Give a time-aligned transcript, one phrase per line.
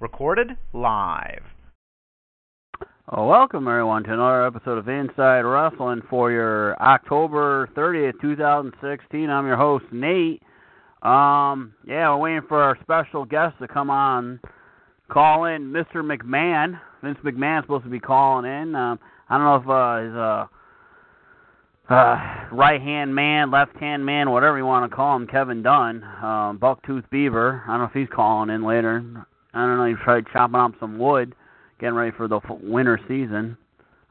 [0.00, 1.42] Recorded live.
[3.16, 9.30] Welcome everyone to another episode of Inside Wrestling for your October 30th, 2016.
[9.30, 10.42] I'm your host Nate.
[11.02, 14.40] Um, yeah, we're waiting for our special guest to come on,
[15.10, 15.96] call in, Mr.
[15.96, 16.78] McMahon.
[17.02, 18.74] Vince McMahon's supposed to be calling in.
[18.74, 20.46] Um, I don't know if uh, his uh,
[21.88, 26.02] uh, right hand man, left hand man, whatever you want to call him, Kevin Dunn,
[26.22, 27.62] um, Bucktooth Beaver.
[27.66, 29.26] I don't know if he's calling in later.
[29.54, 29.86] I don't know.
[29.86, 31.34] He tried chopping up some wood,
[31.80, 33.56] getting ready for the winter season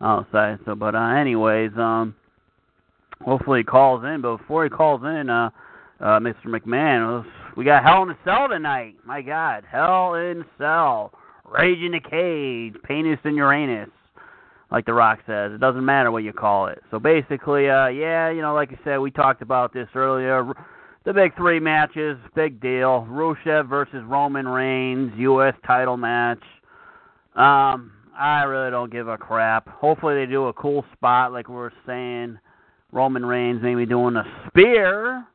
[0.02, 0.58] outside.
[0.66, 2.16] So, but uh, anyways, um,
[3.24, 4.22] hopefully he calls in.
[4.22, 5.52] But before he calls in, uh,
[6.00, 6.48] uh, Mr.
[6.48, 8.96] McMahon, we got Hell in a Cell tonight.
[9.06, 11.12] My God, Hell in a Cell,
[11.46, 13.90] Rage in the Cage, Penis in Uranus
[14.72, 15.52] like The Rock says.
[15.54, 16.82] It doesn't matter what you call it.
[16.92, 20.46] So basically, uh, yeah, you know, like I said, we talked about this earlier.
[21.06, 23.08] The big three matches, big deal.
[23.10, 25.54] Rusev versus Roman Reigns, U.S.
[25.66, 26.44] title match.
[27.36, 29.70] Um, I really don't give a crap.
[29.70, 32.40] Hopefully they do a cool spot like we were saying.
[32.92, 35.26] Roman Reigns maybe doing a spear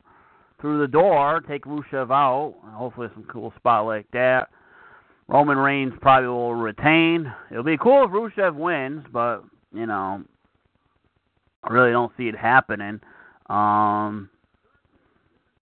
[0.61, 2.55] through the door, take Rusev out.
[2.72, 4.48] Hopefully some cool spot like that.
[5.28, 7.33] Roman Reigns probably will retain.
[7.51, 10.23] It'll be cool if Rusev wins, but you know,
[11.64, 13.01] I really don't see it happening.
[13.48, 14.29] Um,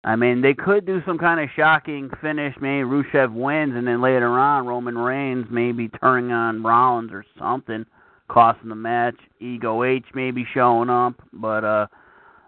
[0.05, 2.55] I mean, they could do some kind of shocking finish.
[2.61, 7.86] Maybe Rusev wins, and then later on, Roman Reigns maybe turning on Rollins or something,
[8.29, 9.17] costing the match.
[9.41, 11.86] Ego H maybe showing up, but uh,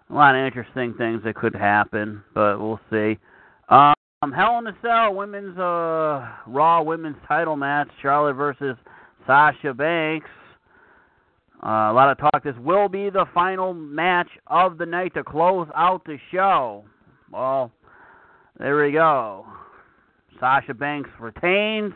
[0.09, 3.17] a lot of interesting things that could happen, but we'll see.
[3.69, 8.75] Um, um, Hell in a Cell women's uh, Raw women's title match: Charlotte versus
[9.27, 10.29] Sasha Banks.
[11.63, 12.43] Uh, a lot of talk.
[12.43, 16.85] This will be the final match of the night to close out the show.
[17.31, 17.71] Well,
[18.59, 19.45] there we go.
[20.39, 21.93] Sasha Banks retains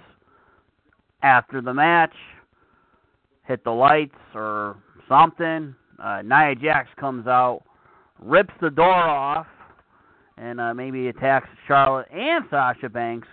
[1.23, 2.13] after the match.
[3.47, 4.77] Hit the lights or
[5.09, 5.75] something.
[6.01, 7.63] Uh, Nia Jax comes out,
[8.19, 9.47] rips the door off
[10.37, 13.27] and uh, maybe attacks Charlotte and Sasha Banks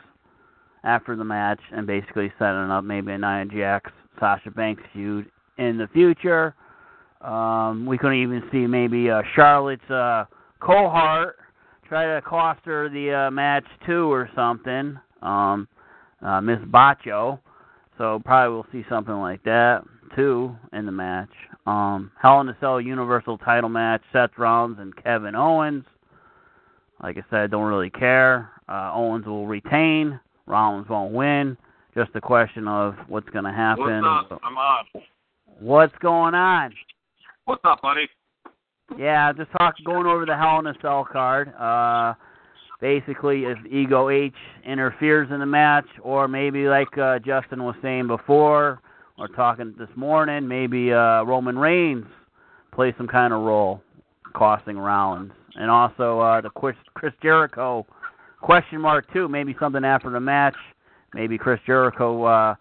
[0.85, 5.79] after the match, and basically setting up maybe a Nia Jax Sasha Banks feud in
[5.79, 6.55] the future.
[7.21, 10.25] Um, we could even see maybe uh, Charlotte's uh,
[10.61, 11.37] cohort
[11.89, 14.99] try to cost her the uh, match too, or something.
[15.23, 15.67] Um,
[16.23, 17.41] uh, Miss Bacho.
[17.97, 19.83] So probably we'll see something like that
[20.15, 21.31] too in the match.
[21.67, 25.85] Um, Hell in a Cell Universal Title match: Seth Rollins and Kevin Owens.
[27.03, 28.51] Like I said, don't really care.
[28.69, 30.19] Uh, Owens will retain.
[30.47, 31.57] Rollins won't win.
[31.95, 34.03] Just a question of what's going to happen.
[34.03, 34.41] What's up?
[34.43, 34.85] I'm on.
[35.61, 36.73] What's going on?
[37.45, 38.09] What's up, buddy?
[38.99, 41.55] Yeah, just talk going over the Hell in a Cell card.
[41.55, 42.15] Uh,
[42.81, 44.35] basically, if Ego H
[44.67, 48.81] interferes in the match, or maybe like uh, Justin was saying before,
[49.19, 52.07] or talking this morning, maybe uh, Roman Reigns
[52.73, 53.83] plays some kind of role,
[54.35, 57.87] costing Rollins and also uh, the Chris, Chris Jericho
[58.41, 59.29] question mark too.
[59.29, 60.57] Maybe something after the match.
[61.15, 62.55] Maybe Chris Jericho uh,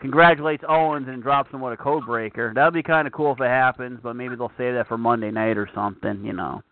[0.00, 2.52] congratulates Owens and drops him with a code breaker.
[2.54, 4.98] That would be kind of cool if it happens, but maybe they'll save that for
[4.98, 6.24] Monday night or something.
[6.24, 6.62] You know.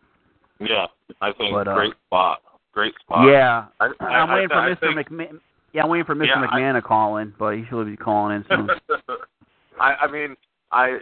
[0.60, 0.86] Yeah,
[1.20, 2.40] I think But, uh, great spot.
[2.72, 3.26] Great spot.
[3.28, 4.80] Yeah, I, I, I'm waiting for I, I Mr.
[4.80, 5.40] think, McMahon.
[5.72, 6.26] Yeah, I'm waiting for Mr.
[6.26, 8.68] Yeah, I- McMahon to call in, but he should be calling in soon.
[9.80, 10.36] I, I mean,
[10.70, 10.98] I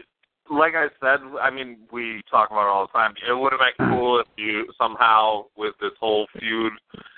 [0.52, 1.20] like I said.
[1.40, 3.14] I mean, we talk about it all the time.
[3.28, 6.72] It would have been cool if you somehow, with this whole feud,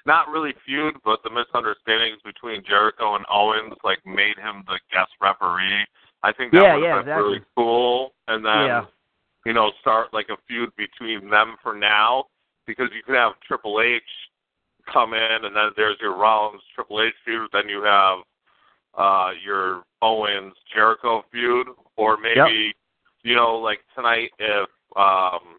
[0.07, 5.11] not really feud, but the misunderstandings between Jericho and Owens, like made him the guest
[5.21, 5.85] referee.
[6.23, 7.23] I think that Yeah, would yeah, have been exactly.
[7.23, 8.13] really cool.
[8.29, 8.85] And then, Yeah.
[9.45, 12.27] you know, start like a feud between them for now,
[12.67, 14.03] because you could have Triple H
[14.93, 17.51] come in, and then there's your Rollins Triple H feud.
[17.53, 18.19] Then you have
[18.97, 21.67] uh your Owens Jericho feud,
[21.97, 22.75] or maybe
[23.25, 25.59] you know like tonight if um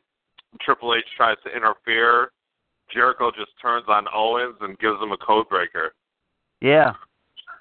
[0.62, 2.32] Triple H tries to interfere,
[2.94, 5.94] Jericho just turns on Owens and gives him a code breaker.
[6.62, 6.94] Yeah,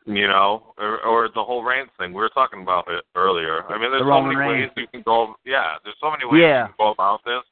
[0.07, 2.11] You know, or, or the whole Reigns thing.
[2.13, 3.65] We were talking about it earlier.
[3.69, 4.71] I mean, there's The so many Reigns.
[4.71, 5.35] ways you can go.
[5.45, 6.61] Yeah, there's so many ways Yeah.
[6.63, 7.43] you can go about this.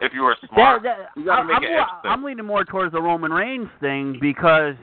[0.00, 2.10] If you were that, smart, that, you gotta I'm, make I'm, it interesting.
[2.10, 4.74] I'm leaning more towards the Roman Reigns thing because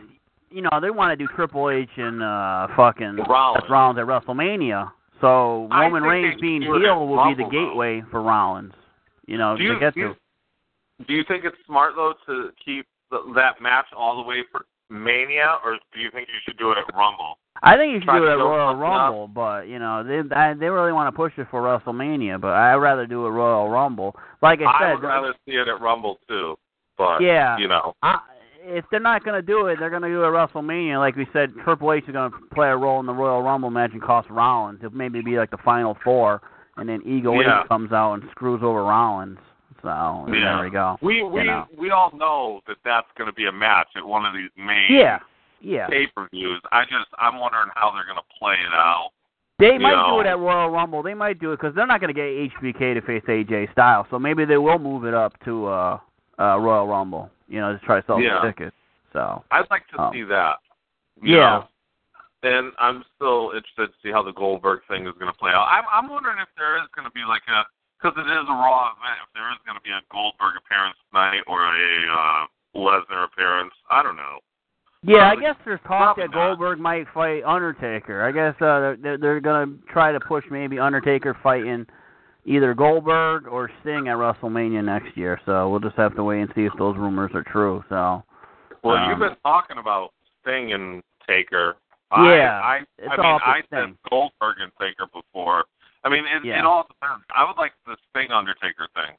[0.50, 3.66] you know they want to do Triple H and uh fucking Rollins.
[3.70, 4.92] Rollins at WrestleMania.
[5.22, 7.68] So Roman Reigns being heel will be the Rumble, though.
[7.70, 8.74] gateway for Rollins.
[9.28, 10.08] You know, do to you, get do to.
[10.08, 10.16] you,
[11.08, 14.66] do you think it's smart though to keep the, that match all the way for
[14.90, 17.38] Mania, or do you think you should do it at Rumble?
[17.64, 18.92] I think you should try do it at Royal something up.
[18.92, 22.52] Rumble, but you know they I, they really want to push it for WrestleMania, but
[22.52, 24.16] I'd rather do a Royal Rumble.
[24.42, 26.56] Like I said, I would rather see it at Rumble too,
[26.98, 27.58] but Yeah.
[27.58, 28.20] you know, I,
[28.68, 30.98] if they're not going to do it, they're going to do it at WrestleMania.
[31.00, 33.70] Like we said, Triple H is going to play a role in the Royal Rumble
[33.70, 34.80] match and cost Rollins.
[34.84, 36.42] It'll maybe be like the final four,
[36.78, 37.64] and then Ego Yeah.
[37.68, 39.38] Comes out and screws over Rollins.
[39.82, 39.90] So
[40.28, 40.56] Yeah.
[40.58, 40.98] there we go.
[41.02, 41.66] We we know.
[41.78, 44.86] we all know that that's going to be a match at one of these main
[44.90, 45.20] Yeah,
[45.62, 45.88] yeah.
[45.88, 46.60] pay per views.
[46.72, 49.10] I just I'm wondering how they're going to play it out.
[49.60, 50.16] They might know.
[50.16, 51.02] do it at Royal Rumble.
[51.04, 52.26] They might do it because they're not going to get
[52.60, 54.06] HBK to face AJ Styles.
[54.10, 56.00] So maybe they will move it up to uh,
[56.40, 57.30] uh, Royal Rumble.
[57.48, 58.42] You know, to try to sell Yeah.
[58.42, 58.76] tickets.
[59.14, 60.58] So I'd like to Um, see that.
[61.22, 61.38] yeah.
[61.38, 61.68] know.
[62.44, 65.66] And I'm still interested to see how the Goldberg thing is going to play out.
[65.70, 67.66] I'm I'm wondering if there is going to be like a
[67.98, 69.18] because it is a Raw event.
[69.26, 72.46] If there is going to be a Goldberg appearance tonight or a uh,
[72.76, 74.40] Lesnar appearance, I don't know.
[75.02, 76.48] Yeah, I guess there's talk probably that not.
[76.58, 78.24] Goldberg might fight Undertaker.
[78.24, 81.86] I guess uh, they're they're, they're going to try to push maybe Undertaker fighting
[82.46, 85.40] either Goldberg or Sting at WrestleMania next year.
[85.46, 87.84] So we'll just have to wait and see if those rumors are true.
[87.90, 88.24] So
[88.84, 90.12] Well, Um, you've been talking about
[90.42, 91.76] Sting and Taker.
[92.12, 95.66] Yeah, I, I, I mean, I said Goldberg and Taker before.
[96.04, 96.60] I mean, it, Yeah.
[96.60, 97.26] it all depends.
[97.36, 99.18] I would like the Sting Undertaker thing.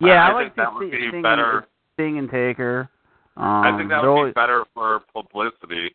[0.00, 1.58] yeah, I, I, like think that would be Sting, better.
[1.58, 2.90] and, Sting and Taker.
[3.36, 5.94] Um, I think that would always- be better for publicity.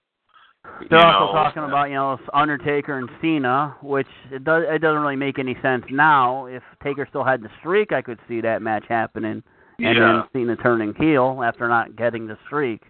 [0.90, 1.44] They're you also know.
[1.44, 5.56] talking about you know Undertaker and Cena, which it does it doesn't really make any
[5.62, 6.46] sense now.
[6.46, 9.44] If Taker still had the streak, I could see that match happening,
[9.80, 10.00] and yeah.
[10.00, 12.82] then Cena turning heel after not getting the streak.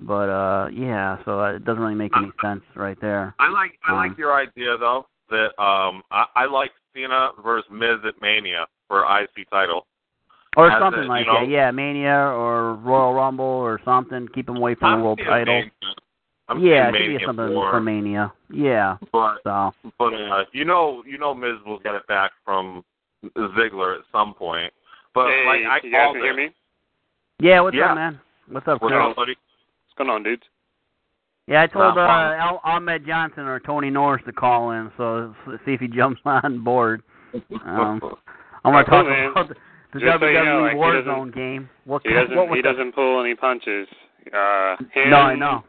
[0.00, 3.34] But uh yeah, so it doesn't really make any sense right there.
[3.38, 7.70] I like I Um, like your idea though that um I, I like Cena versus
[7.70, 9.86] Miz at Mania for IC title.
[10.56, 11.48] Or As something a- like know- that.
[11.48, 14.26] Yeah, Mania or Royal Rumble or something.
[14.34, 15.54] Keep him away from the world title.
[15.54, 15.70] Mania.
[16.50, 18.32] I'm yeah, it seeing should be Mania something more, for Mania.
[18.52, 18.96] Yeah.
[19.12, 22.84] But So but uh, you know you know Miz will get it back from
[23.36, 24.72] Ziggler at some point.
[25.14, 26.48] But hey, like I you guys can hear me?
[27.40, 27.90] yeah, what's Yeah.
[27.90, 28.20] up, man?
[28.48, 29.32] What's up, What's up, buddy?
[29.36, 30.42] What's going on, dudes?
[31.46, 35.34] Yeah, I told uh, Not Al- Ahmed Johnson or Tony Norris to call in, so
[35.48, 37.02] s- see if he jumps on board.
[37.64, 38.00] Um,
[38.64, 39.30] I'm going to talk man.
[39.30, 39.54] about the,
[39.94, 41.68] the Just so you WWE know, like, he Warzone game.
[41.86, 42.36] What, He doesn't.
[42.36, 43.88] what was He the- doesn't pull any punches.
[44.32, 45.64] Uh, him, No, I know.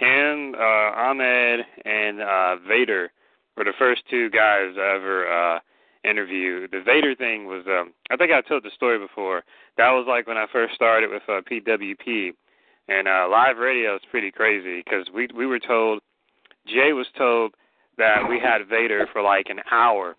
[0.00, 3.12] Him, uh, Ahmed, and uh, Vader
[3.56, 5.58] were the first two guys I ever uh,
[6.08, 6.70] interviewed.
[6.70, 7.64] The Vader thing was.
[7.66, 9.42] Um, I think I told the story before.
[9.76, 12.30] That was like when I first started with uh, PWP,
[12.88, 16.00] and uh, live radio is pretty crazy because we we were told.
[16.66, 17.54] Jay was told
[17.98, 20.16] that we had Vader for like an hour.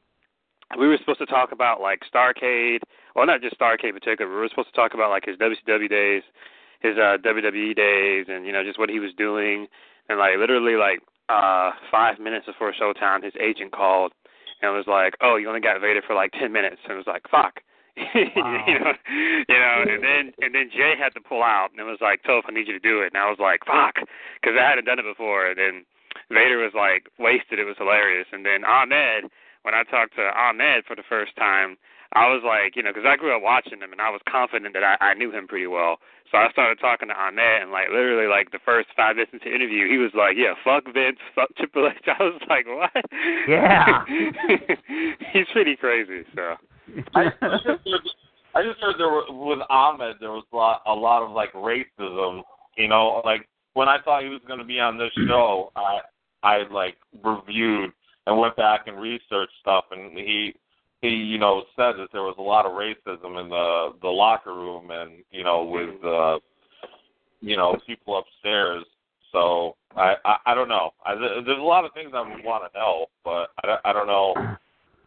[0.78, 2.80] We were supposed to talk about like Starcade,
[3.16, 4.32] well not just Starcade particular.
[4.32, 6.24] We were supposed to talk about like his WCW days,
[6.82, 9.68] his uh WWE days, and you know just what he was doing.
[10.10, 11.00] And like literally like
[11.30, 14.14] uh five minutes before showtime, his agent called
[14.62, 17.08] and was like, "Oh, you only got Vader for like ten minutes," and it was
[17.08, 17.62] like, "Fuck."
[18.36, 18.64] Wow.
[18.68, 18.94] you know,
[19.50, 22.24] you know, and then and then Jay had to pull out, and it was like,
[22.24, 23.96] "Toph, I need you to do it," and I was like, "Fuck,"
[24.40, 25.48] because I hadn't done it before.
[25.48, 25.86] And then
[26.30, 27.60] Vader was like wasted.
[27.60, 28.28] It was hilarious.
[28.32, 29.30] And then Ahmed,
[29.64, 31.78] when I talked to Ahmed for the first time,
[32.14, 34.74] I was like, you know, because I grew up watching him, and I was confident
[34.74, 36.00] that I, I knew him pretty well.
[36.32, 39.50] So I started talking to Ahmed, and like literally, like the first five minutes into
[39.50, 43.06] the interview, he was like, "Yeah, fuck Vince, fuck Triple H." I was like, "What?"
[43.48, 44.06] Yeah.
[45.34, 46.24] he's pretty crazy.
[46.34, 46.56] So
[47.16, 48.02] I, I just heard,
[48.56, 51.52] I just heard there were, with Ahmed there was a lot, a lot of like
[51.52, 52.44] racism.
[52.78, 56.00] You know, like when I thought he was going to be on this show, I
[56.44, 57.92] I like reviewed
[58.26, 60.56] and went back and researched stuff, and he
[61.02, 64.54] he you know said that there was a lot of racism in the the locker
[64.54, 66.40] room, and you know with uh
[67.42, 68.84] you know people upstairs.
[69.32, 70.92] So I I, I don't know.
[71.06, 73.94] I, there's a lot of things I would want to know, but I, don't- I
[73.94, 74.56] don't know.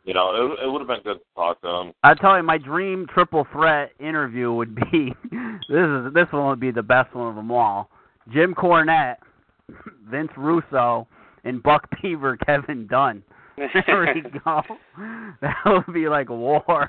[0.06, 1.92] You know, it, it would have been good to talk to him.
[2.02, 6.60] I tell you, my dream triple threat interview would be this is this one would
[6.60, 7.88] be the best one of them all.
[8.32, 9.16] Jim Cornette,
[10.10, 11.06] Vince Russo,
[11.44, 13.22] and Buck Beaver, Kevin Dunn.
[13.87, 14.62] There we go.
[15.40, 16.88] That would be like war.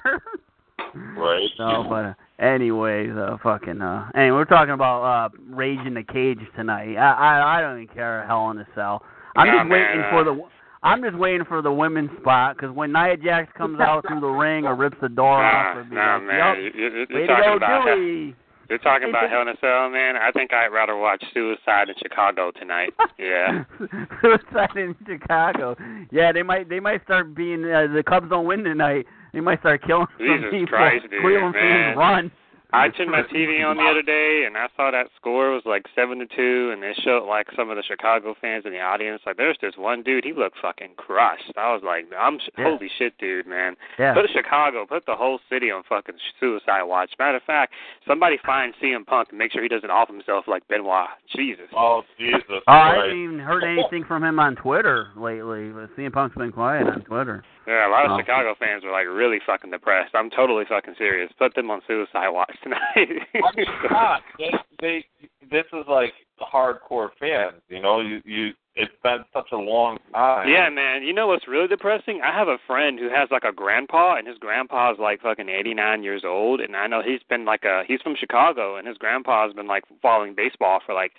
[0.93, 1.49] Right.
[1.57, 3.81] So, but uh, anyways, uh, fucking.
[3.81, 6.95] Uh, anyway, we're talking about uh, Rage in the Cage tonight.
[6.95, 9.03] I I, I don't even care a hell in a cell.
[9.35, 10.41] I'm Nah, just waiting man, for the.
[10.83, 14.27] I'm just waiting for the women's spot because when Nia Jax comes out through the
[14.27, 16.89] ring or rips the door off, nah, it'll be nah, like, man, "Yup, you, you,
[17.09, 18.35] you're way to talking go, about Dewey.
[18.69, 20.15] You're talking about Hell in a Cell, man.
[20.15, 22.93] I think I'd rather watch Suicide in Chicago tonight.
[23.17, 23.63] Yeah.
[24.21, 25.75] Suicide in Chicago.
[26.11, 29.05] Yeah, they might they might start being uh, the Cubs don't win tonight.
[29.33, 30.67] They might start killing some Jesus people.
[30.67, 31.95] Christ, dude, Cleveland man.
[31.95, 32.31] fans run.
[32.75, 35.85] I turned my TV on the other day and I saw that score was like
[35.95, 39.21] seven to two, and they showed like some of the Chicago fans in the audience.
[39.25, 41.53] Like, there's this one dude, he looked fucking crushed.
[41.57, 42.65] I was like, I'm Yeah.
[42.65, 43.75] holy shit, dude, man.
[43.97, 44.13] Yeah.
[44.13, 47.11] Put Chicago, put the whole city on fucking suicide watch.
[47.19, 47.73] Matter of fact,
[48.07, 51.07] somebody find CM Punk and make sure he doesn't off himself like Benoit.
[51.35, 51.65] Jesus.
[51.75, 52.41] Oh Jesus!
[52.49, 55.69] Oh, I haven't even heard anything from him on Twitter lately.
[55.69, 57.43] But CM Punk's been quiet on Twitter.
[57.67, 58.17] Yeah, a lot of Oh.
[58.19, 60.13] Chicago fans were like really fucking depressed.
[60.13, 61.31] I'm totally fucking serious.
[61.39, 63.21] Put them on suicide watch tonight.
[63.35, 65.05] I mean, God, they, they,
[65.51, 67.61] this is like hardcore fans.
[67.69, 70.49] You know, you, you, it's been such a long time.
[70.49, 71.03] Yeah, man.
[71.03, 72.21] You know what's really depressing?
[72.23, 75.47] I have a friend who has like a grandpa, and his grandpa is like fucking
[75.47, 78.97] 89 years old, and I know he's been like a he's from Chicago, and his
[78.97, 81.13] grandpa has been like following baseball for like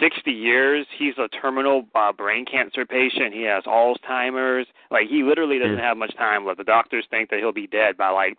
[0.00, 0.86] 60 years.
[0.96, 3.34] He's a terminal uh, brain cancer patient.
[3.34, 4.66] He has Alzheimer's.
[4.90, 6.58] Like he literally doesn't have much time left.
[6.58, 8.38] The doctors think that he'll be dead by like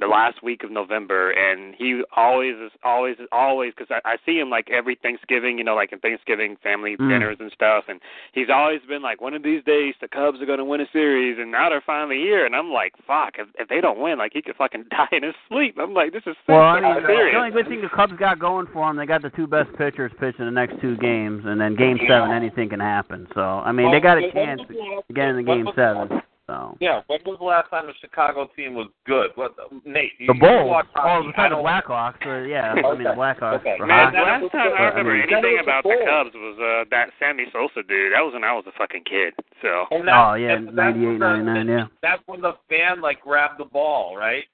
[0.00, 4.38] the last week of November, and he always is always always because I, I see
[4.38, 7.08] him like every Thanksgiving, you know, like in Thanksgiving family Mm.
[7.10, 8.00] dinners and stuff, and
[8.32, 10.86] he's always been like, one of these days the Cubs are going to win a
[10.92, 14.18] series, and now they're finally here, and I'm like, fuck, if, if they don't win,
[14.18, 15.76] like he could fucking die in his sleep.
[15.80, 17.32] I'm like, this is Well, I mean, serious.
[17.34, 19.70] the only good thing the Cubs got going for them, they got the two best
[19.76, 23.26] pitchers pitching the next two games, and then Game Seven, anything can happen.
[23.34, 25.68] So, I mean, they got a chance was the last- to get in the Game
[25.74, 26.22] Seven.
[26.48, 26.78] So.
[26.80, 29.30] Yeah, when was the last time the Chicago team was good?
[29.36, 29.52] What,
[29.84, 30.12] Nate?
[30.18, 30.64] You, The you Bulls.
[30.72, 31.12] watch Oh, hockey.
[31.12, 32.24] I besides the don't- Blackhawks.
[32.24, 33.60] Uh, yeah, I mean the Blackhawks.
[33.60, 33.76] Okay.
[33.84, 34.16] Man, hockey.
[34.16, 36.08] last time I remember I mean, anything about the before.
[36.08, 38.16] Cubs was uh that Sammy Sosa dude.
[38.16, 39.34] That was when I was a fucking kid.
[39.60, 41.68] So And Oh yeah, and that's ninety when eight, the- ninety nine.
[41.68, 41.86] Yeah.
[42.00, 44.44] That's when the fan like grabbed the ball, right?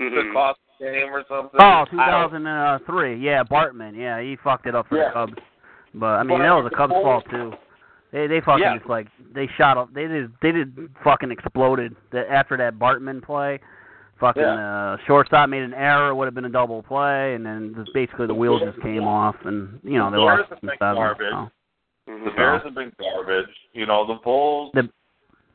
[0.00, 0.14] mhm.
[0.14, 1.58] The cost game or something.
[1.58, 3.18] Oh, 2003.
[3.18, 3.96] Yeah, Bartman.
[3.98, 5.08] Yeah, he fucked it up for Yeah.
[5.08, 5.42] the Cubs.
[5.94, 7.52] But I mean, But that was a the Cubs' fault too.
[8.12, 8.76] They they fucking Yeah.
[8.78, 9.92] just like they shot up.
[9.92, 13.60] They did they did fucking exploded that after that Bartman play.
[14.20, 17.92] Fucking uh, shortstop made an error, would have been a double play, and then just
[17.94, 20.38] basically the wheels just came off, and you know they The lost.
[20.38, 21.30] Bears have been seven, garbage.
[21.30, 21.50] so.
[22.10, 22.24] Mhm.
[22.24, 23.54] The Bears have been garbage.
[23.74, 24.72] You know, the Bulls.
[24.74, 24.90] The-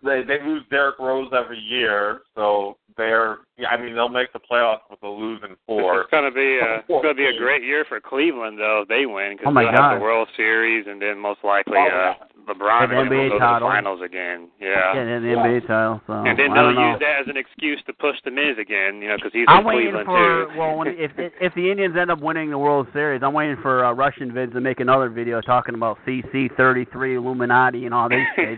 [0.02, 3.40] they they lose Derrick Rose every year, so they're.
[3.56, 6.02] Yeah, I mean, they'll make the playoffs with a losing four.
[6.02, 9.06] It's gonna be a it's gonna be a great year for Cleveland though if they
[9.06, 9.92] win because Oh, they'll God.
[9.92, 13.40] have the World Series and then most likely Oh, uh LeBron Yeah, will go to
[13.40, 14.48] the finals again.
[14.60, 15.20] Yeah, Yeah.
[15.20, 16.02] the NBA title.
[16.08, 16.90] So And then they'll don't know.
[16.92, 19.48] use that as an excuse to push the Miz again, you know, because he's Cleveland
[19.48, 19.54] too.
[19.54, 20.60] I'm in waiting Cleveland for too.
[20.60, 23.86] well, when, if if the Indians end up winning the World Series, I'm waiting for
[23.86, 28.58] uh, Russian vids to make another video talking about CC33 Illuminati and all this shit.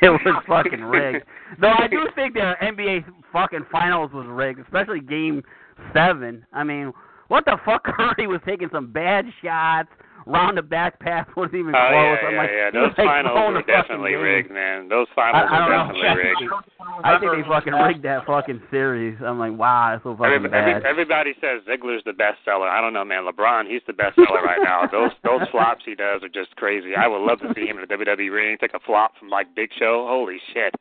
[0.00, 1.24] It was fucking rigged.
[1.60, 5.42] Though I do think the NBA fucking finals was rigged, especially Game
[5.94, 6.44] Seven.
[6.52, 6.92] I mean,
[7.28, 7.84] what the fuck?
[7.96, 9.88] Curry was taking some bad shots.
[10.26, 12.18] Round the back pass wasn't even Oh close.
[12.20, 12.70] yeah, I'm yeah, like, yeah.
[12.74, 14.20] Those like, finals were definitely game.
[14.20, 14.88] rigged, man.
[14.88, 16.02] Those finals I- I were don't know.
[16.02, 16.52] definitely rigged.
[17.04, 19.16] I think they fucking rigged that fucking series.
[19.24, 22.68] I'm like, wow, that's so fucking Every, every, everybody says Ziggler's the best seller.
[22.68, 23.24] I don't know, man.
[23.24, 24.84] LeBron, he's the best seller right now.
[24.92, 26.92] Those those flops he does are just crazy.
[26.94, 29.54] I would love to see him in the WWE ring take a flop from like
[29.56, 30.04] Big Show.
[30.10, 30.74] Holy shit.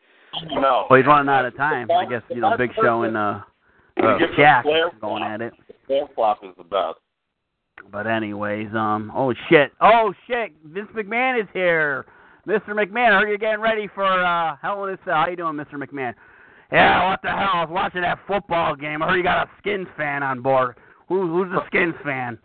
[0.45, 0.85] No.
[0.89, 1.89] Well, he's running out of time.
[1.91, 3.41] I guess you know Big Show and uh,
[3.97, 4.63] uh Shaq
[5.01, 5.53] going at it.
[5.85, 6.99] Flair flop is the best.
[7.91, 12.05] But anyways, um, oh shit, oh shit, Vince McMahon is here.
[12.47, 12.69] Mr.
[12.69, 15.15] McMahon, I heard you're getting ready for uh Hell in a Cell.
[15.15, 15.73] How you doing, Mr.
[15.73, 16.13] McMahon?
[16.71, 17.51] Yeah, what the hell?
[17.53, 19.01] I was watching that football game.
[19.01, 20.75] I heard you got a Skins fan on board.
[21.07, 22.37] Who, who's the Skins fan?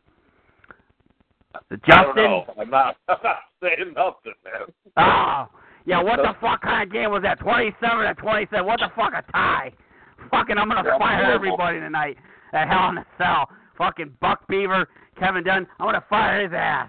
[1.55, 2.25] I Justin?
[2.25, 2.45] know.
[2.59, 2.97] I'm not.
[3.09, 4.75] I'm not saying nothing, man.
[4.97, 5.49] Ah,
[5.85, 6.03] yeah.
[6.03, 7.39] What the fuck kind of game was that?
[7.41, 8.67] Twenty-seven to twenty-seven.
[8.67, 9.73] What the fuck a tie?
[10.31, 12.17] Fucking, I'm gonna fire everybody tonight
[12.53, 13.49] at Hell in a Cell.
[13.77, 15.67] Fucking Buck Beaver, Kevin Dunn.
[15.81, 16.89] I'm gonna fire his ass.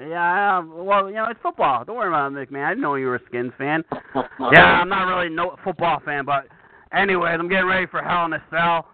[0.00, 1.84] Yeah, uh, well, you know it's football.
[1.84, 2.64] Don't worry about it, McMahon.
[2.64, 3.84] I didn't know you were a Skins fan.
[4.52, 6.46] Yeah, I'm not really no football fan, but
[6.92, 8.86] anyways, I'm getting ready for Hell in a Cell.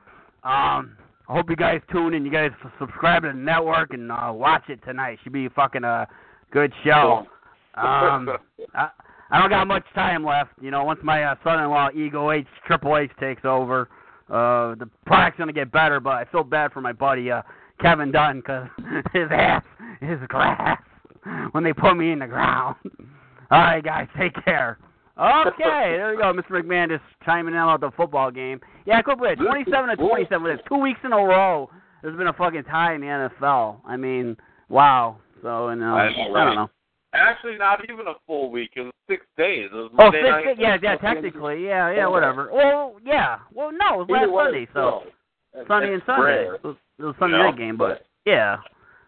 [0.45, 0.97] Um,
[1.29, 2.25] I hope you guys tune in.
[2.25, 5.19] You guys subscribe to the network and uh, watch it tonight.
[5.23, 6.07] Should be a fucking a
[6.51, 7.27] good show.
[7.75, 8.31] Um,
[8.75, 8.91] I,
[9.31, 10.51] I don't got much time left.
[10.61, 13.89] You know, once my uh, son-in-law Ego H Triple H takes over,
[14.29, 16.01] uh, the product's gonna get better.
[16.01, 17.43] But I feel bad for my buddy uh,
[17.81, 18.69] Kevin Dunn because
[19.13, 19.63] his ass
[20.03, 20.81] is glass
[21.53, 22.77] when they put me in the ground.
[23.51, 24.79] All right, guys, take care.
[25.19, 26.33] Okay, there we go.
[26.33, 26.63] Mr.
[26.63, 28.59] McMahon just chiming in about the football game.
[28.87, 29.45] Yeah, I could believe it.
[29.45, 30.43] 27 to 27.
[30.43, 30.65] With it.
[30.67, 31.69] Two weeks in a row,
[32.01, 33.81] there's been a fucking tie in the NFL.
[33.85, 34.37] I mean,
[34.71, 35.19] wow.
[35.43, 36.71] So, and, uh, I I, don't know.
[37.13, 38.71] Actually, not even a full week.
[38.77, 39.69] It was six days.
[39.73, 40.59] It was Oh, Monday six, night.
[40.59, 42.51] yeah, yeah, technically, yeah, yeah, whatever.
[42.53, 45.03] Well, yeah, well, no, it was last Sunday, so
[45.51, 46.45] still, Sunday and Sunday.
[46.45, 48.59] It was, it was Sunday You know, night game, but yeah,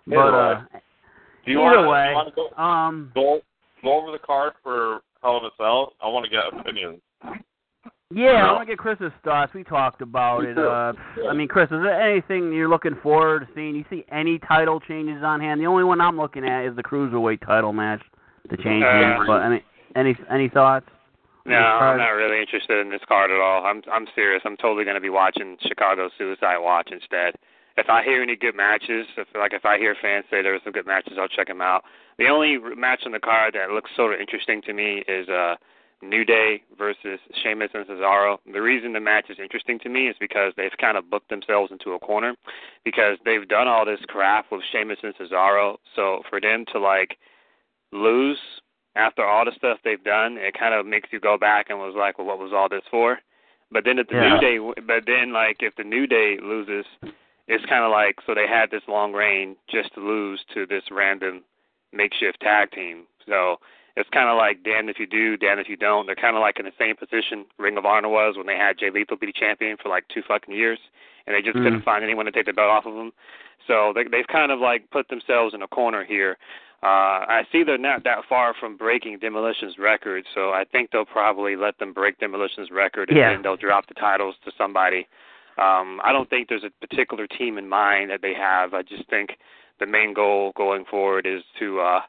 [0.07, 0.65] but uh,
[1.45, 3.41] Do you either wanna, way, you wanna go, um, go
[3.85, 5.93] go over the card for Hell in a Cell?
[6.03, 7.01] I want to get opinions.
[8.15, 9.53] Yeah, I want to get Chris's thoughts.
[9.55, 10.59] We talked about it.
[10.59, 10.93] Uh,
[11.29, 13.75] I mean, Chris, is there anything you're looking forward to seeing?
[13.75, 15.61] You see any title changes on hand?
[15.61, 18.03] The only one I'm looking at is the cruiserweight title match
[18.51, 19.25] to change Uh.
[19.27, 19.63] But I mean,
[19.97, 20.87] any any thoughts?
[21.45, 23.65] No, I'm not really interested in this card at all.
[23.65, 24.43] I'm I'm serious.
[24.45, 27.35] I'm totally going to be watching Chicago Suicide Watch instead.
[27.77, 30.61] If I hear any good matches, if like if I hear fans say there were
[30.63, 31.83] some good matches, I'll check them out.
[32.19, 35.57] The only match on the card that looks sort of interesting to me is uh
[36.03, 38.39] New Day versus Sheamus and Cesaro.
[38.53, 41.71] The reason the match is interesting to me is because they've kind of booked themselves
[41.71, 42.35] into a corner
[42.85, 45.77] because they've done all this crap with Sheamus and Cesaro.
[45.95, 47.17] So for them to like
[47.93, 48.39] lose
[48.97, 51.95] after all the stuff they've done, it kind of makes you go back and was
[51.97, 53.19] like, well, what was all this for?
[53.71, 54.35] But then if the Yeah.
[54.35, 56.85] New Day, but then like if the New Day loses,
[57.49, 60.85] it's kind of like so they had this long reign just to lose to this
[60.91, 61.43] random
[61.93, 63.07] makeshift tag team.
[63.27, 63.61] So
[63.97, 66.07] it's kind of like damn if you do, damn if you don't.
[66.07, 68.79] They're kind of like in the same position Ring of Honor was when they had
[68.79, 70.79] Jay Lethal be the champion for like two fucking years,
[71.27, 71.65] and they just Mhm.
[71.65, 73.13] couldn't find anyone to take the belt off of them.
[73.67, 76.39] So they, they've kind of like put themselves in a corner here.
[76.83, 81.05] Uh, I see they're not that far from breaking Demolition's record, so I think they'll
[81.05, 83.31] probably let them break Demolition's record, and Yeah.
[83.31, 85.07] then they'll drop the titles to somebody.
[85.59, 88.75] Um, I don't think there's a particular team in mind that they have.
[88.75, 89.39] I just think
[89.79, 92.03] the main goal going forward is to uh,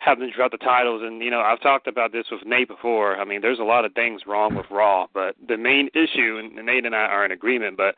[0.00, 1.02] have them drop the titles.
[1.04, 3.16] And you know, I've talked about this with Nate before.
[3.16, 6.54] I mean, there's a lot of things wrong with Raw, but the main issue, and
[6.66, 7.94] Nate and I are in agreement, but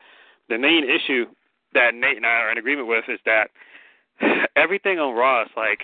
[0.49, 1.25] the main issue
[1.73, 3.49] that Nate and I are in agreement with is that
[4.55, 5.81] everything on Raw is like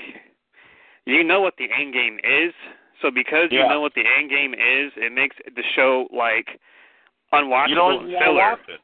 [1.06, 2.54] you know what the end game is.
[3.02, 6.60] So because you know what the end game is, it makes the show like
[7.34, 8.36] unwatchable You don't and filler.
[8.36, 8.80] watch it.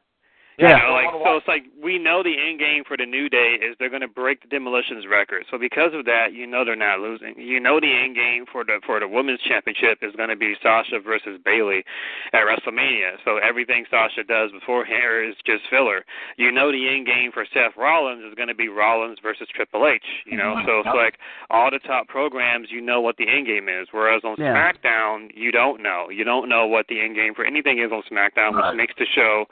[0.57, 0.77] You Yeah.
[0.77, 3.75] know, like so it's like we know the end game for the new day is
[3.77, 5.45] they're going to break the demolitions record.
[5.51, 7.35] So because of that, you know they're not losing.
[7.37, 10.55] You know the end game for the for the women's championship is going to be
[10.63, 11.83] Sasha versus Bayley
[12.31, 13.17] at WrestleMania.
[13.25, 16.05] So everything Sasha does before her is just filler.
[16.37, 19.87] You know the end game for Seth Rollins is going to be Rollins versus Triple
[19.87, 20.03] H.
[20.25, 21.17] You know, so it's like
[21.49, 23.87] all the top programs, you know what the end game is.
[23.91, 24.53] Whereas on Yeah.
[24.55, 26.09] SmackDown, you don't know.
[26.09, 28.75] You don't know what the end game for anything is on SmackDown, which Right.
[28.75, 29.47] makes the show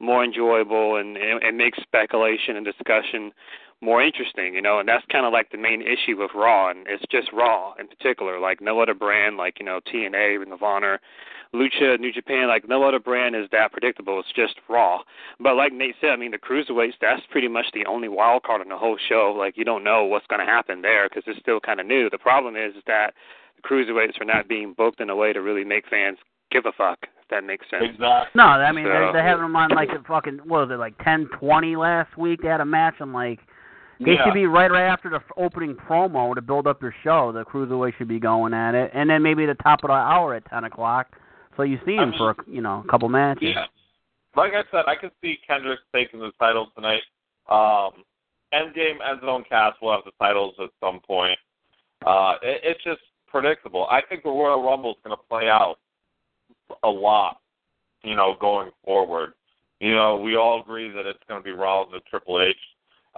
[0.00, 3.32] more enjoyable and and it makes speculation and discussion
[3.82, 6.86] more interesting, you know, and that's kind of like the main issue with Raw, and
[6.86, 8.38] it's just Raw in particular.
[8.38, 11.00] Like no other brand, like you know TNA, Ring of Honor,
[11.54, 14.20] Lucha, New Japan, like no other brand is that predictable.
[14.20, 15.00] It's just Raw.
[15.38, 18.60] But like Nate said, I mean the cruiserweights, that's pretty much the only wild card
[18.60, 19.34] in the whole show.
[19.36, 22.10] Like you don't know what's going to happen there because it's still kind of new.
[22.10, 23.14] The problem is that
[23.56, 26.18] the cruiserweights are not being booked in a way to really make fans
[26.50, 27.06] give a fuck.
[27.30, 27.84] If that makes sense.
[27.84, 28.30] Exactly.
[28.34, 30.78] No, I mean So- they're, they're having them on like the fucking what was it
[30.78, 32.42] like ten twenty last week?
[32.42, 32.94] They had a match.
[33.00, 33.38] I'm like,
[34.00, 34.24] they yeah.
[34.24, 37.30] should be right right after the opening promo to build up your show.
[37.32, 40.34] The cruiserweight should be going at it, and then maybe the top of the hour
[40.34, 41.16] at ten o'clock,
[41.56, 43.50] so you see I him for a, you know a couple matches.
[43.54, 43.66] Yeah.
[44.36, 47.02] Like I said, I could see Kendrick taking the titles tonight.
[47.48, 48.04] Um,
[48.54, 51.38] Endgame, Enzo and Cass will have the titles at some point.
[52.04, 53.86] Uh, it, it's just predictable.
[53.90, 55.76] I think the Royal Rumble is going to play out
[56.82, 57.38] a lot,
[58.02, 59.32] you know, going forward.
[59.80, 62.56] You know, we all agree that it's going to be Rollins and Triple H.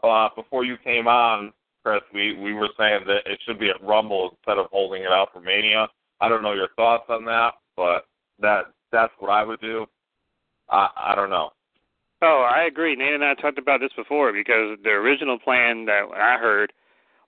[0.03, 1.53] Uh, before you came on,
[1.85, 5.11] Chris, we, we were saying that it should be at Rumble instead of holding it
[5.11, 5.89] out for Mania.
[6.21, 8.07] I don't know your thoughts on that, but
[8.41, 9.87] that that's what I would do.
[10.71, 11.51] I I don't know.
[12.23, 12.95] Oh, I agree.
[12.95, 16.73] Nate and I talked about this before because the original plan that I heard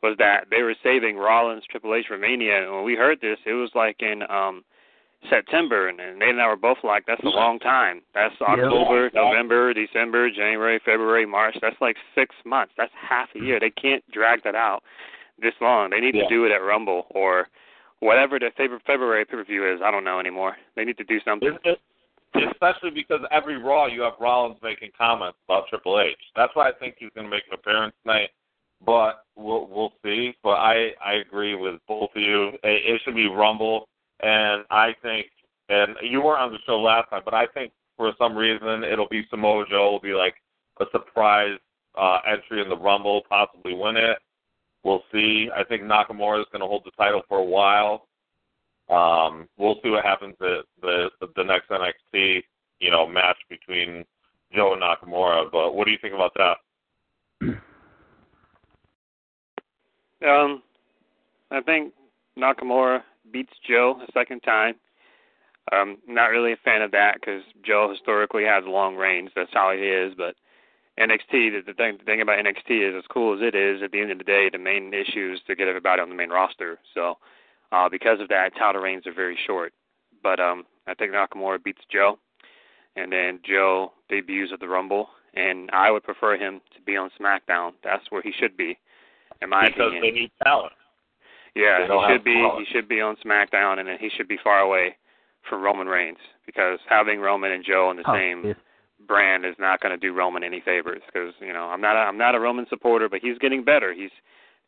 [0.05, 2.63] was that they were saving Rollins Triple H for Mania.
[2.63, 4.65] And when we heard this, it was like in um
[5.31, 8.03] September, and, and Nate and I were both like, "That's a long time.
[8.15, 9.21] That's October, Yeah.
[9.23, 11.57] November, December, January, February, March.
[11.61, 12.73] That's like six months.
[12.77, 13.59] That's half a year.
[13.61, 14.83] They can't drag that out
[15.39, 15.91] this long.
[15.91, 16.23] They need Yeah.
[16.25, 17.49] to do it at Rumble or
[18.01, 18.51] whatever the
[18.87, 19.81] February pay per view is.
[19.83, 20.57] I don't know anymore.
[20.77, 21.59] They need to do something.
[22.35, 26.19] Especially because every Raw you have Rollins making comments about Triple H.
[26.35, 28.31] That's why I think he's going to make an appearance tonight.
[28.85, 30.35] But we'll we'll see.
[30.43, 32.49] But I I agree with both of you.
[32.49, 33.89] It, it should be Rumble,
[34.21, 35.27] and I think
[35.69, 39.09] and you weren't on the show last time, but I think for some reason it'll
[39.09, 40.35] be Samoa Joe will be like
[40.81, 41.59] a surprise
[41.97, 44.19] uh, entry in the Rumble, possibly win it.
[44.83, 45.49] We'll see.
[45.55, 48.07] I think Nakamura is going to hold the title for a while.
[48.91, 52.43] Um, we'll see what happens at the the next NXT,
[52.81, 54.05] you know, match between
[54.53, 55.51] Joe and Nakamura.
[55.51, 56.57] But what do you think about that?
[60.29, 60.63] Um,
[61.51, 61.95] I think
[62.39, 64.75] Nakamura beats Joe a second time.
[65.73, 69.31] Um, not really a fan of that because Joe historically has long reigns.
[69.35, 70.13] That's how he is.
[70.17, 70.35] But
[71.01, 73.91] NXT, the, the thing, the thing about NXT is, as cool as it is, at
[73.91, 76.29] the end of the day, the main issue is to get everybody on the main
[76.31, 76.79] roster.
[76.95, 77.17] So,
[77.73, 79.73] uh, because of that, title reigns are very short.
[80.23, 82.19] But um, I think Nakamura beats Joe.
[82.97, 87.11] and then Joe debuts at the Rumble, and I would prefer him to be on
[87.21, 87.73] SmackDown.
[87.83, 88.79] That's where he should be,
[89.43, 90.03] in my because opinion.
[90.03, 90.73] they need talent.
[91.55, 92.49] Yeah, he should be.
[92.59, 94.97] He should be on SmackDown, and then he should be far away
[95.49, 98.57] from Roman Reigns because having Roman and Joe in the Oh, same jeez.
[99.07, 101.03] brand is not going to do Roman any favors.
[101.07, 101.97] Because you know, I'm not.
[101.97, 103.93] A, I'm not a Roman supporter, but he's getting better.
[103.93, 104.11] He's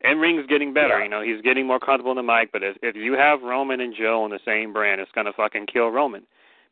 [0.02, 0.98] in ring's getting better.
[0.98, 1.04] Yeah.
[1.04, 2.52] You know, he's getting more comfortable in the mic.
[2.52, 5.32] But if if you have Roman and Joe on the same brand, it's going to
[5.32, 6.22] fucking kill Roman.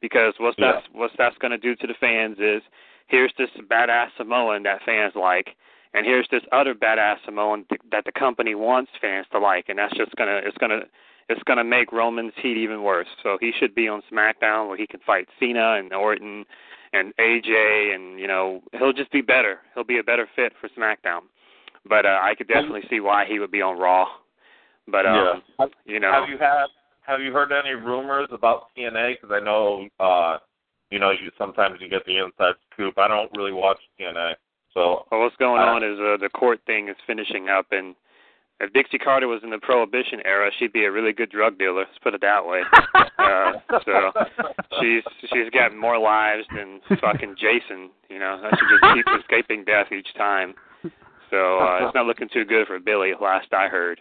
[0.00, 0.72] Because what's Yeah.
[0.72, 2.62] that's what's that's going to do to the fans is
[3.09, 5.57] here's this badass Samoan that fans like,
[5.94, 9.78] and here's this other badass Samoan th- that the company wants fans to like, and
[9.78, 10.80] that's just gonna it's gonna
[11.28, 13.07] it's gonna make Roman's heat even worse.
[13.22, 16.44] So he should be on SmackDown where he can fight Cena and Orton
[16.92, 19.61] and AJ, and you know he'll just be better.
[19.74, 21.20] He'll be a better fit for SmackDown.
[21.88, 24.07] But uh, I could definitely see why he would be on Raw.
[24.88, 25.66] But um, yeah.
[25.85, 26.66] you know, Have you had
[27.02, 29.16] Have you heard any rumors about TNA?
[29.20, 30.38] Because I know, uh,
[30.90, 32.98] you know, you sometimes you get the inside scoop.
[32.98, 34.35] I don't really watch TNA,
[34.74, 37.94] so Well, what's going Uh, on is uh, the court thing is finishing up, and
[38.60, 41.80] if Dixie Carter was in the Prohibition era, she'd be a really good drug dealer.
[41.80, 42.62] Let's put it that way.
[43.16, 43.52] Uh,
[43.87, 44.12] so
[44.80, 47.88] she's she's got more lives than fucking Jason.
[48.10, 50.52] You know, she just keeps escaping death each time.
[51.30, 53.12] So uh, it's not looking too good for Billy.
[53.18, 54.00] Last I heard.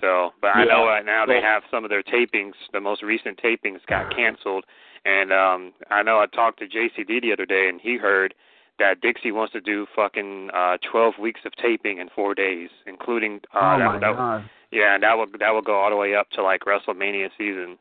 [0.00, 2.54] So, but I know right now they have some of their tapings.
[2.72, 4.64] The most recent tapings got canceled,
[5.04, 8.34] and um I know I talked to JCD the other day, and he heard
[8.78, 13.40] that Dixie wants to do fucking uh 12 weeks of taping in four days, including
[13.54, 14.50] uh oh that, my that, god.
[14.70, 17.78] yeah, and that will that will go all the way up to like WrestleMania season.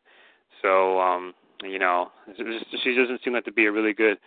[0.61, 1.33] So, um,
[1.63, 4.17] you know, just- she doesn't seem like to be a really good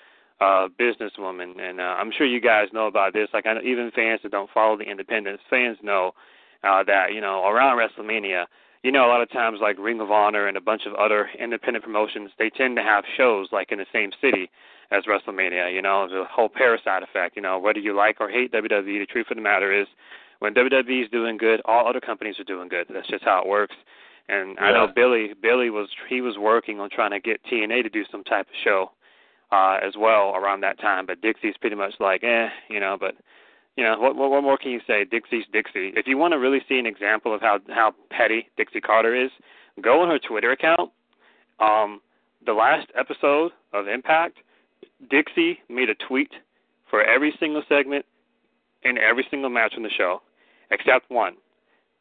[0.41, 3.29] uh businesswoman, and uh, I'm sure you guys know about this.
[3.35, 6.13] Like, I know even fans that don't follow the independents, fans know
[6.65, 8.47] uh that you know around WrestleMania,
[8.83, 11.29] you know, a lot of times like Ring of Honor and a bunch of other
[11.39, 14.51] independent promotions, they tend to have shows like in the same city
[14.91, 15.73] as WrestleMania.
[15.73, 17.37] You know, the whole parasite effect.
[17.37, 19.87] You know, whether you like or hate WWE, the truth of the matter is,
[20.41, 22.87] when WWE is doing good, all other companies are doing good.
[22.89, 23.77] That's just how it works.
[24.29, 25.35] And I know Billy.
[25.41, 28.55] Billy was he was working on trying to get TNA to do some type of
[28.63, 28.93] show
[29.53, 31.05] uh as well around that time.
[31.05, 32.97] But Dixie's pretty much like, eh, you know.
[32.99, 33.17] But
[33.77, 35.05] you know, what what, what more can you say?
[35.05, 35.93] Dixie's Dixie.
[35.97, 39.31] If you want to really see an example of how how petty Dixie Carter is,
[39.83, 40.91] go on her Twitter account.
[41.59, 42.01] Um,
[42.47, 44.39] the last episode of Impact,
[45.11, 46.31] Dixie made a tweet
[46.89, 48.05] for every single segment
[48.83, 50.23] in every single match on the show,
[50.71, 51.35] except one.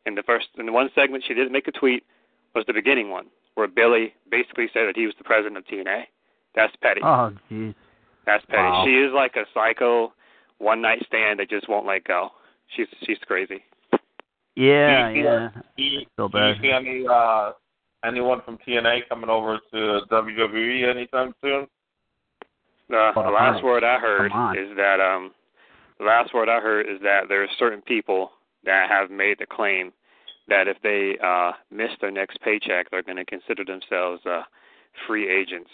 [0.06, 2.04] In the first, in the one segment she didn't make a tweet
[2.56, 6.04] was the beginning one, where Billy basically said that he was the president of TNA.
[6.56, 7.02] That's petty.
[7.04, 7.76] Oh jeez.
[8.26, 8.62] That's petty.
[8.64, 8.84] Wow.
[8.86, 10.14] She is like a psycho
[10.58, 12.30] one night stand that just won't let go.
[12.76, 13.64] She's she's crazy.
[14.56, 15.50] Yeah, Do you yeah.
[15.78, 16.56] do you, do you bad.
[16.62, 17.52] see any uh,
[18.04, 21.68] anyone from TNA coming over to WWE anytime soon?
[22.90, 25.32] The, Oh, the last word I heard is that um
[26.00, 28.32] the last word I heard is that there are certain people
[28.64, 29.92] that have made the claim
[30.48, 34.42] that if they uh miss their next paycheck they're going to consider themselves uh
[35.08, 35.70] free agents.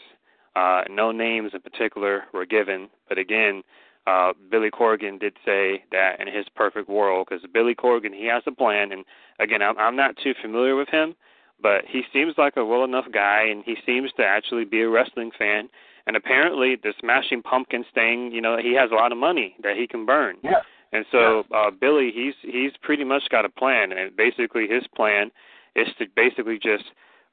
[0.56, 3.64] Uh no names in particular were given, but again,
[4.08, 8.44] uh Billy Corgan did say that in his perfect world cuz Billy Corgan he has
[8.46, 9.06] a plan and
[9.40, 11.16] again I'm I'm not too familiar with him,
[11.62, 14.90] but he seems like a well enough guy and he seems to actually be a
[14.90, 15.70] wrestling fan
[16.08, 19.76] and apparently the Smashing Pumpkins thing, you know, he has a lot of money that
[19.76, 20.38] he can burn.
[20.44, 20.62] Yeah.
[20.94, 25.32] And so uh Billy he's he's pretty much got a plan and basically his plan
[25.76, 26.86] is to basically just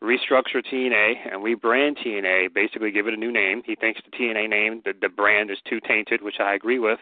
[0.03, 3.63] restructure TNA and rebrand TNA, basically give it a new name.
[3.65, 6.99] He thinks the TNA name, the, the brand is too tainted, which I agree with.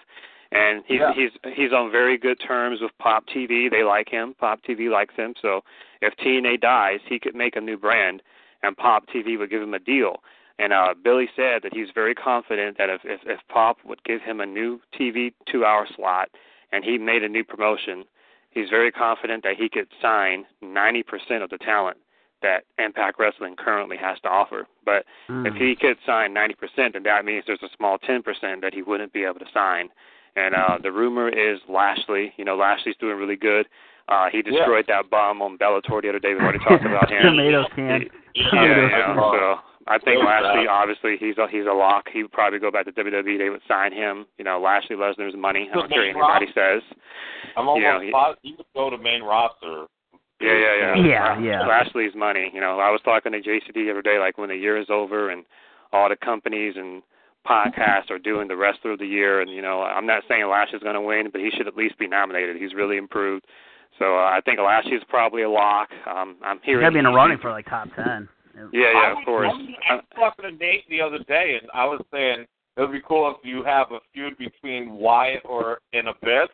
[0.52, 1.12] And he's Yeah.
[1.14, 3.70] he's he's on very good terms with Pop TV.
[3.70, 4.34] They like him.
[4.38, 5.34] Pop TV likes him.
[5.40, 5.62] So
[6.02, 8.22] if TNA dies, he could make a new brand
[8.62, 10.22] and Pop TV would give him a deal.
[10.60, 14.20] And uh, Billy said that he's very confident that if, if if Pop would give
[14.20, 16.28] him a new TV two-hour slot
[16.72, 18.04] and he made a new promotion,
[18.50, 21.96] he's very confident that he could sign 90% of the talent
[22.42, 24.66] that Impact Wrestling currently has to offer.
[24.84, 25.46] But Mm.
[25.46, 29.12] if he could sign 90%, then that means there's a small 10% that he wouldn't
[29.12, 29.88] be able to sign.
[30.36, 32.32] And uh, the rumor is Lashley.
[32.36, 33.66] You know, Lashley's doing really good.
[34.08, 36.34] Uh, he destroyed that bomb on Bellator the other day.
[36.34, 37.22] We already talked about him.
[37.22, 38.08] Tomato can.
[38.34, 39.14] Yeah, Tomato yeah.
[39.16, 42.06] So I think Lashley, obviously, he's a he's a lock.
[42.12, 43.36] He would probably go back to WWE.
[43.38, 44.24] They would sign him.
[44.38, 45.68] You know, Lashley Lesnar's money.
[45.70, 46.82] I don't care what anybody says.
[47.56, 49.86] I'm almost Yeah, he- positive he would go to main roster.
[50.40, 50.94] Yeah, yeah, yeah.
[51.04, 51.66] Yeah, Uh, yeah.
[51.66, 52.50] Lashley's money.
[52.54, 54.88] You know, I was talking to JCD the other day, like when the year is
[54.88, 55.44] over and
[55.92, 57.02] all the companies and
[57.46, 60.82] podcasts are doing the wrestler of the year, and you know, I'm not saying Lashley's
[60.82, 62.56] going to win, but he should at least be nominated.
[62.56, 63.44] He's really improved.
[63.98, 65.88] So uh, I think Lashley's probably a lock.
[66.06, 68.28] Um, I'm He's hearing gotta be in a running for like top ten.
[68.54, 69.50] Yeah, yeah, I of course.
[69.52, 72.80] I was, I was talking to Nate the other day, and I was saying it
[72.80, 76.48] would be cool if you have a feud between Wyatt or an Abyss,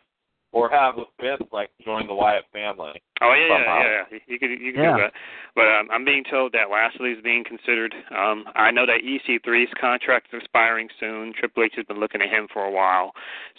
[0.53, 3.01] or have Abyss like join the Wyatt family.
[3.21, 3.79] Oh yeah, somehow.
[3.81, 4.19] yeah, yeah.
[4.27, 4.95] You could you could Yeah.
[4.95, 5.13] do that.
[5.55, 7.93] But um, I'm being told that Lashley is being considered.
[8.15, 11.33] Um, I know that EC3's contract is expiring soon.
[11.33, 13.11] Triple H has been looking at him for a while,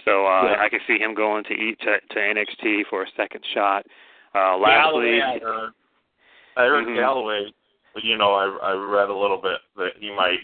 [0.05, 0.61] so uh, Yeah.
[0.62, 3.85] I could see him going to E to, to NXT for a second shot.
[4.35, 5.70] Uh, Lashley, Galloway, I heard.
[6.57, 6.96] I heard Mhm.
[6.96, 7.53] Galloway.
[8.03, 10.39] You know, I I read a little bit that he might.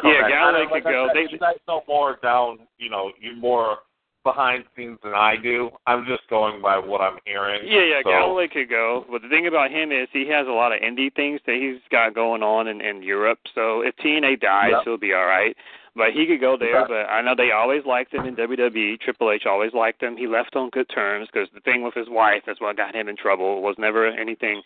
[0.00, 0.28] Come Yeah.
[0.28, 1.06] Galloway like could go.
[1.08, 2.60] said, They- you guys know more down.
[2.78, 3.78] You know, you more
[4.24, 5.70] behind scenes than I do.
[5.86, 7.62] I'm just going by what I'm hearing.
[7.64, 9.06] Yeah, yeah, so, Galloway could go.
[9.10, 11.80] But the thing about him is he has a lot of indie things that he's
[11.90, 13.38] got going on in, in Europe.
[13.54, 14.82] So if TNA dies, Yep.
[14.84, 15.56] he'll be all right.
[15.98, 16.86] But he could go there.
[16.86, 19.00] But I know they always liked him in WWE.
[19.00, 20.16] Triple H always liked him.
[20.16, 23.08] He left on good terms because the thing with his wife is what got him
[23.08, 23.58] in trouble.
[23.58, 24.62] It was never anything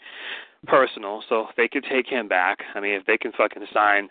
[0.67, 1.23] personal.
[1.29, 2.59] So if they could take him back.
[2.75, 4.11] I mean, if they can fucking sign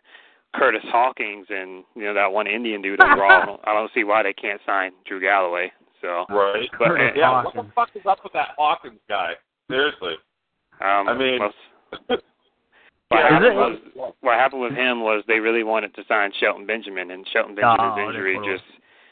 [0.55, 3.91] Curtis Hawkins and you know that one Indian dude on Raw, I don't- I don't
[3.93, 5.71] see why they can't sign Drew Galloway.
[6.01, 6.25] So.
[6.29, 6.67] Right.
[6.79, 7.55] But, Curtis Yeah, Hawkins.
[7.55, 9.33] what the fuck is up with that Hawkins guy?
[9.69, 10.15] Seriously.
[10.81, 11.39] Um, I mean-
[13.11, 16.65] well, yeah, happened was what happened with him was they really wanted to sign Shelton
[16.65, 18.63] Benjamin, and Shelton Benjamin's Oh, injury that's what just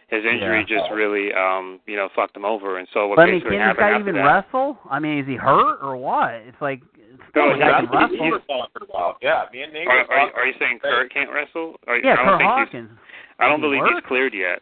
[0.09, 0.77] his injury Yeah.
[0.79, 2.77] just really um you know fucked him over.
[2.79, 4.25] And so what But I mean, basically can this happened guy after even that?
[4.25, 4.77] wrestle?
[4.89, 6.33] I mean, is he hurt or what?
[6.47, 8.25] It's like it's No, still a guy That's can wrestle.
[8.25, 9.13] we were.
[9.21, 11.75] Yeah, me and Nate Are, are, you- are you saying about Kurt can't wrestle?
[11.87, 12.89] Are, Yeah, I don't Kurt think Hawkins.
[12.89, 12.99] he's.
[13.39, 13.91] I don't he believe work?
[13.93, 14.61] he's cleared yet.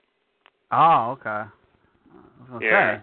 [0.71, 1.43] Oh, okay.
[2.56, 2.65] Okay.
[2.65, 3.00] Yeah.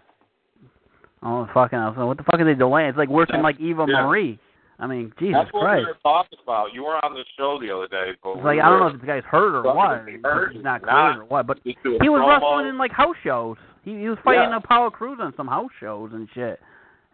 [1.22, 1.78] Oh, fucking!
[1.78, 2.90] I was like, what the fuck are they delaying?
[2.90, 4.02] It's like worse than like Eva yeah.
[4.04, 4.38] Marie.
[4.78, 5.86] I mean, Jesus That's what Christ!
[5.86, 6.74] we were talking about.
[6.74, 8.12] You were on the show the other day.
[8.22, 10.02] But It's we like I don't know if this guy's hurt or what.
[10.24, 10.52] hurt?
[10.52, 11.46] He's not cleared or what.
[11.46, 12.28] But Just do a he was promo.
[12.40, 13.56] wrestling in like house shows.
[13.84, 14.56] He, he was fighting Yeah.
[14.58, 16.58] Apollo Crews on some house shows and shit.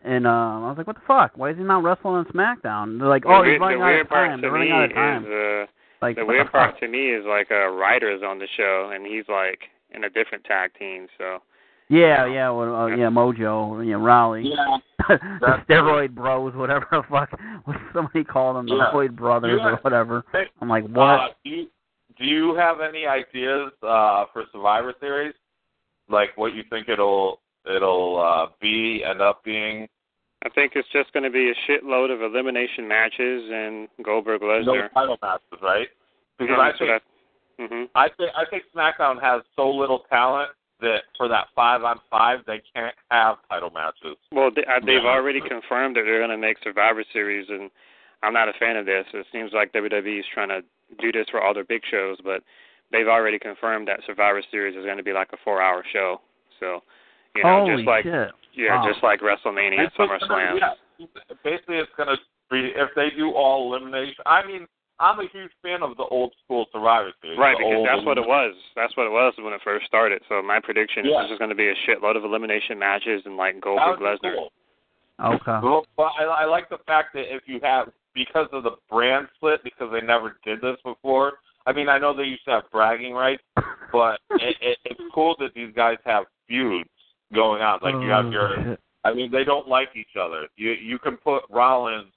[0.03, 1.33] And um, I was like, what the fuck?
[1.37, 2.99] Why is he not wrestling on SmackDown?
[2.99, 4.41] They're like, oh, weird- he's running the out weird of time.
[4.41, 5.25] They're running me out of time.
[5.25, 5.67] is uh,
[6.01, 9.05] like the weird the part to me is like a Ryder's on the show, and
[9.05, 11.09] he's like in a different tag team.
[11.19, 11.43] So
[11.91, 14.45] Yeah, yeah, well, uh, yeah, Mojo, yeah, Rawley.
[14.45, 14.79] Yeah.
[15.09, 17.31] the steroid bros, whatever the fuck.
[17.65, 18.93] What somebody called them, the Yeah.
[18.93, 19.71] Floyd brothers Yeah.
[19.71, 20.25] or whatever.
[20.61, 21.03] I'm like, what?
[21.03, 21.67] Uh, do you
[22.17, 25.35] do you have any ideas uh, for Survivor Series?
[26.09, 29.89] Like what you think it'll it'll uh, be end up being?
[30.45, 34.65] I think it's just going to be a shitload of elimination matches and Goldberg Lesnar.
[34.65, 34.93] No Lesnar.
[34.95, 35.89] title matches, right?
[36.39, 36.91] Because Yeah, I so think
[37.59, 37.89] that- mhm.
[37.97, 40.51] I think I think SmackDown has so little talent
[40.81, 44.17] that for that five on five they can't have title matches.
[44.33, 45.11] Well, they, uh, they've Yeah.
[45.11, 47.71] already confirmed that they're going to make Survivor Series, and
[48.23, 49.07] I'm not a fan of this.
[49.15, 50.63] It seems like WWE is trying to
[50.99, 52.43] do this for all their big shows, but
[52.93, 56.21] they've already confirmed that Survivor Series is going to be like a four-hour show.
[56.59, 56.83] So,
[57.35, 58.31] you know, Holy just like shit!
[58.55, 58.89] yeah, Wow.
[58.91, 60.59] just like WrestleMania and It's just gonna- SummerSlam.
[60.99, 61.05] yeah,
[61.45, 62.17] basically it's gonna
[62.51, 64.23] be if they do all elimination.
[64.27, 64.67] I mean,
[65.01, 67.39] I'm a huge fan of the old school Survivor Series.
[67.39, 68.55] Right, because that's what it was.
[68.77, 70.21] That's what it was when it first started.
[70.29, 71.23] So my prediction Yeah.
[71.25, 74.29] is there's going to be a shitload of elimination matches and like Goldberg would be
[74.29, 74.35] Lesnar.
[74.35, 74.53] cool.
[75.25, 75.59] Okay.
[75.67, 79.29] Well, but I, I like the fact that if you have because of the brand
[79.37, 81.35] split, because they never did this before.
[81.67, 83.43] I mean, I know they used to have bragging rights,
[83.93, 86.89] but it, it, it's cool that these guys have feuds
[87.35, 87.79] going on.
[87.83, 88.81] Like you have Oh, your, shit.
[89.05, 90.47] I mean, they don't like each other.
[90.57, 92.13] You you can put Rollins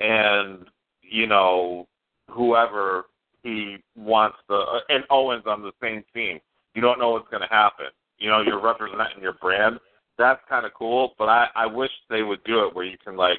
[0.00, 0.66] and
[1.02, 1.86] you know
[2.30, 3.06] whoever
[3.42, 6.40] he wants the and Owens on the same team.
[6.74, 7.86] You don't know what's going to happen.
[8.18, 9.78] You know, you're representing your brand.
[10.18, 13.16] That's kind of cool, but I I wish they would do it where you can
[13.16, 13.38] like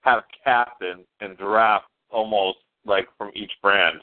[0.00, 4.00] have captain and draft almost like from each brand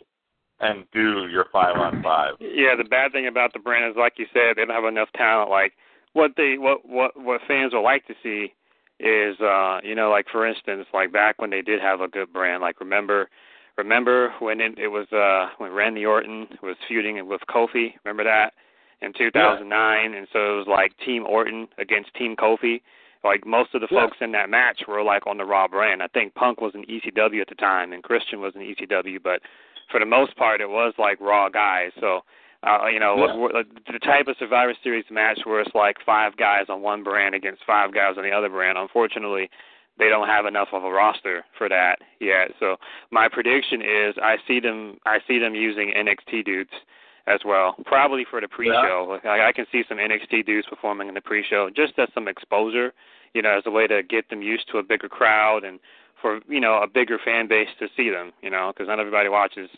[0.59, 2.35] and do your five on five.
[2.39, 5.09] Yeah, the bad thing about the brand is, like you said, they don't have enough
[5.15, 5.49] talent.
[5.49, 5.73] Like
[6.13, 8.53] what they, what what what fans would like to see
[8.99, 12.31] is, uh, you know, like for instance, like back when they did have a good
[12.31, 12.61] brand.
[12.61, 13.29] Like remember,
[13.77, 17.93] remember when it, it was uh when Randy Orton was feuding with Kofi.
[18.03, 18.53] Remember that
[19.01, 22.81] in 2009, and so it was like Team Orton against Team Kofi.
[23.23, 24.01] Like most of the Yeah.
[24.05, 26.03] folks in that match were like on the Raw brand.
[26.03, 29.41] I think Punk was in ECW at the time, and Christian was in ECW, but
[29.89, 31.91] for the most part, it was like Raw guys.
[31.99, 32.21] So
[32.63, 33.35] uh, you know, Yeah.
[33.35, 37.03] what, what, the type of Survivor Series match where it's like five guys on one
[37.03, 38.77] brand against five guys on the other brand.
[38.77, 39.49] Unfortunately,
[39.97, 42.51] they don't have enough of a roster for that yet.
[42.59, 42.77] So
[43.11, 46.71] my prediction is I see them I see them using NXT dudes
[47.25, 49.07] as well, probably for the pre-show.
[49.09, 52.27] Like I, I can see some NXT dudes performing in the pre-show just as some
[52.27, 52.93] exposure,
[53.33, 55.79] you know, as a way to get them used to a bigger crowd and
[56.21, 59.29] for you know a bigger fan base to see them, you know, because not everybody
[59.29, 59.69] watches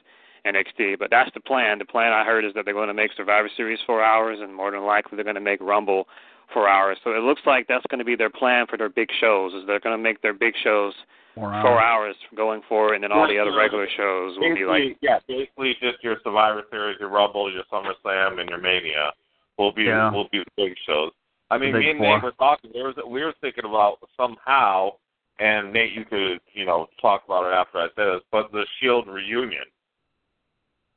[0.46, 0.98] NXT.
[0.98, 1.80] But that's the plan.
[1.80, 4.56] The plan I heard is that they're going to make Survivor Series four hours, and
[4.56, 6.08] more than likely they're going to make Rumble
[6.54, 6.98] four hours.
[7.04, 9.54] So it looks like that's going to be their plan for their big shows.
[9.54, 10.94] Is they're going to make their big shows
[11.36, 11.64] Four hours.
[11.64, 15.20] four hours going forward, and then all the other regular shows will be like yeah,
[15.28, 19.12] basically just your Survivor Series, your Rumble, your SummerSlam, and your Mania
[19.58, 20.12] will be Yeah.
[20.12, 21.12] will be the big shows.
[21.52, 22.72] I mean, me big and Nate were talking.
[22.74, 24.92] There was we were thinking about somehow,
[25.40, 28.66] and Nate, you could you know talk about it after I say this, but the
[28.80, 29.66] Shield reunion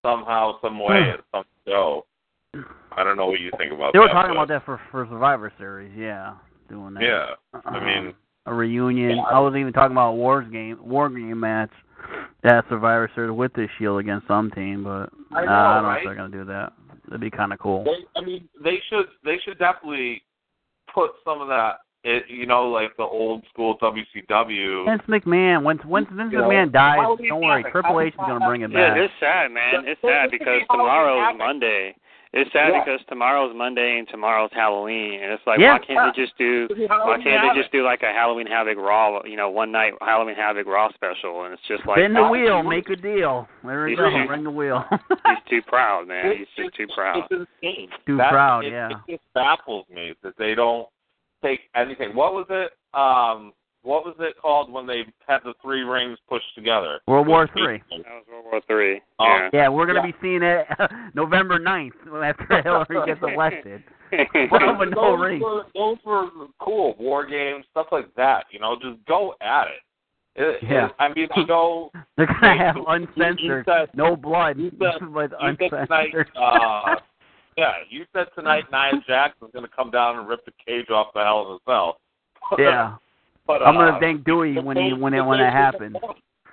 [0.04, 1.10] somehow, some way, Hmm.
[1.10, 2.06] at some show.
[2.54, 4.12] I don't know what you think about They were that.
[4.14, 5.92] talking but- about that for for Survivor Series.
[5.96, 6.34] Yeah,
[6.68, 7.02] doing that.
[7.02, 7.34] Yeah,
[7.64, 8.14] I Um, mean,
[8.46, 9.16] a reunion.
[9.16, 9.22] Yeah.
[9.22, 11.70] I was even talking about a Wars game, War game match
[12.44, 15.82] at Survivor Series with the Shield against some team, but I know, uh, I don't
[15.82, 15.98] know right?
[15.98, 16.72] if they're gonna do that.
[17.06, 17.84] That'd be kind of cool.
[17.84, 20.22] They, I mean, they should they should definitely
[20.92, 21.80] put some of that.
[22.04, 24.84] It, you know, like the old school WCW.
[24.86, 25.62] Vince McMahon.
[25.62, 26.96] Once once Vince You know, McMahon dies,
[27.28, 28.96] don't worry, Havoc, Triple H is gonna bring it back.
[28.96, 29.84] Yeah, it's sad, man.
[29.86, 31.38] It's sad because tomorrow is tomorrow's Havoc.
[31.38, 31.96] Monday.
[32.38, 32.84] It's sad Yeah.
[32.84, 35.72] because tomorrow's Monday and tomorrow's Halloween, and it's like, Yeah.
[35.72, 36.68] why can't they just do?
[36.88, 39.22] Why can't they just do like a Halloween Havoc Raw?
[39.24, 42.30] You know, one night Halloween Havoc Raw special, and it's just like Spin the oh,
[42.30, 43.48] wheel, make a deal.
[43.64, 44.08] There we He's go.
[44.10, 44.84] too- Ring the wheel.
[45.26, 46.36] He's too proud, man.
[46.36, 47.24] He's just too proud.
[47.30, 47.88] It's insane.
[48.06, 48.90] Too That- proud, it, yeah.
[49.08, 50.86] It just baffles me that they don't
[51.42, 52.14] take anything.
[52.14, 52.72] What was it?
[52.94, 53.52] Um,
[53.88, 57.00] what was it called when they had the three rings pushed together?
[57.06, 57.82] World War Three.
[57.90, 59.00] That was World War Three.
[59.18, 59.24] Oh.
[59.24, 59.50] Yeah.
[59.52, 60.12] Yeah, we're gonna Yeah.
[60.12, 60.66] be seeing it
[61.14, 61.92] November 9th
[62.24, 63.82] after Hillary gets elected.
[64.12, 66.26] Well, Well, with no those, were, those were
[66.60, 68.44] cool war games, stuff like that.
[68.50, 69.80] You know, just go at it.
[70.40, 70.88] It- it- Yeah.
[70.98, 74.78] I mean, I know They're gonna have You- you uncensored, said- no blood, you said-
[74.78, 76.12] but you said tonight.
[76.14, 76.30] uncensored.
[76.36, 76.96] Uh,
[77.56, 81.12] yeah, you said tonight Nia Jackson's going to come down and rip the cage off
[81.14, 81.98] the Hell in a Cell.
[82.56, 82.94] yeah,
[83.48, 85.96] but, I'm uh, gonna thank Dewey when he when it when it happens.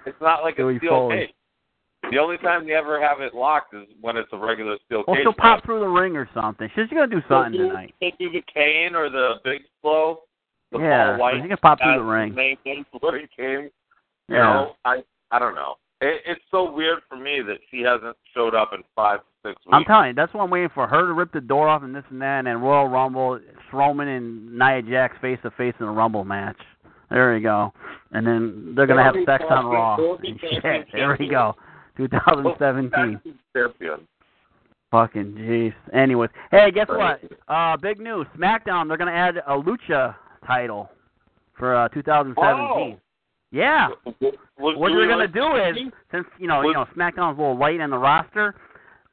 [0.07, 1.17] It's not like Dewey a steel Foley.
[1.17, 1.29] cage.
[2.11, 5.15] The only time you ever have it locked is when it's a regular steel Well,
[5.15, 5.23] cage.
[5.23, 6.69] she'll pop through the ring or something.
[6.75, 7.95] She's gonna do something They do- tonight.
[7.99, 10.21] They do the Kane or the Big Show.
[10.71, 12.33] The Yeah, Paul she can pop through the ring.
[12.33, 12.57] Name
[12.99, 13.69] what he came.
[14.29, 14.43] You Yeah.
[14.53, 15.75] know, I I don't know.
[16.01, 19.73] It, it's so weird for me that she hasn't showed up in five six weeks.
[19.73, 20.87] I'm telling you, that's what I'm waiting for.
[20.87, 23.39] Her to rip the door off and this and that, and Royal Rumble,
[23.71, 26.57] Strowman and Nia Jax face to face in a Rumble match.
[27.09, 27.71] There we go.
[28.11, 29.97] And then they're gonna have sex on Raw.
[30.23, 30.87] Shit.
[30.93, 31.55] There we go.
[31.97, 33.19] 2017.
[33.55, 34.07] Champion.
[34.91, 35.73] Fucking jeez.
[35.93, 37.19] Anyways, hey, guess what?
[37.47, 38.27] Uh, big news.
[38.37, 38.87] SmackDown.
[38.87, 40.15] They're gonna add a Lucha
[40.45, 40.89] title
[41.57, 42.97] for uh 2017.
[43.51, 43.89] Yeah.
[44.57, 47.79] Was What they're gonna do is, since you know, you know, SmackDown's a little light
[47.79, 48.55] in the roster,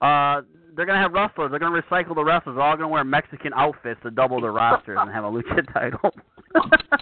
[0.00, 0.42] uh,
[0.74, 1.50] they're gonna have wrestlers.
[1.50, 2.56] They're gonna recycle the wrestlers.
[2.56, 6.10] They're all gonna wear Mexican outfits to double their rosters and have a lucha title.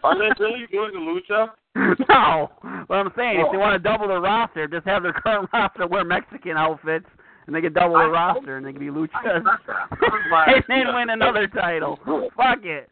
[0.02, 1.50] Are they really doing a lucha?
[2.08, 2.50] no,
[2.86, 5.86] what I'm saying, if they want to double their roster, just have their current roster
[5.86, 7.06] wear Mexican outfits,
[7.46, 9.08] and they can double their roster, and they can be luchas,
[9.44, 11.98] and then win another title.
[12.36, 12.90] Fuck it.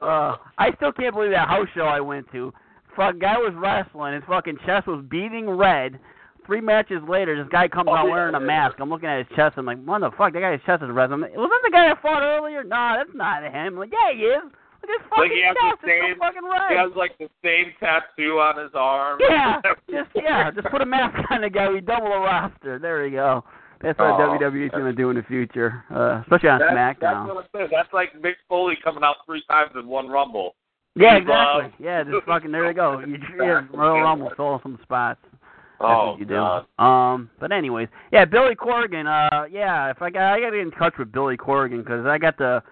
[0.00, 2.52] Uh, I still can't believe that house show I went to.
[2.96, 4.14] Fuck, guy was wrestling.
[4.14, 5.98] His fucking chest was beating red.
[6.46, 8.76] Three matches later, this guy comes out wearing a mask.
[8.80, 9.54] I'm looking at his chest.
[9.56, 10.32] I'm like, what the fuck?
[10.32, 11.10] That guy's chest is red.
[11.12, 12.64] I'm like, wasn't the guy that fought earlier?
[12.64, 13.74] Nah, that's not him.
[13.74, 14.52] I'm like, yeah, he is.
[15.16, 15.82] Like he has chest.
[15.82, 19.20] the same- so fucking He has like the same tattoo on his arm.
[19.20, 21.68] Yeah, just yeah, just put a mask on the guy.
[21.70, 22.78] We double the roster.
[22.78, 23.44] There we go.
[23.82, 27.26] That's what Oh, WWE's gonna do in the future, uh, especially on That's, SmackDown.
[27.26, 27.70] That's what I said.
[27.72, 30.54] That's like Mick Foley coming out three times in one Rumble.
[30.94, 31.72] yeah, exactly.
[31.84, 33.00] Yeah, just fucking there you go.
[33.00, 35.20] You yeah, Royal Rumble stole some spots.
[35.24, 35.34] That's
[35.80, 36.34] oh what you do.
[36.34, 36.66] God.
[36.78, 39.06] Um, but anyways, yeah, Billy Corgan.
[39.06, 42.06] Uh, yeah, if I got, I got to get in touch with Billy Corgan because
[42.06, 42.62] I got the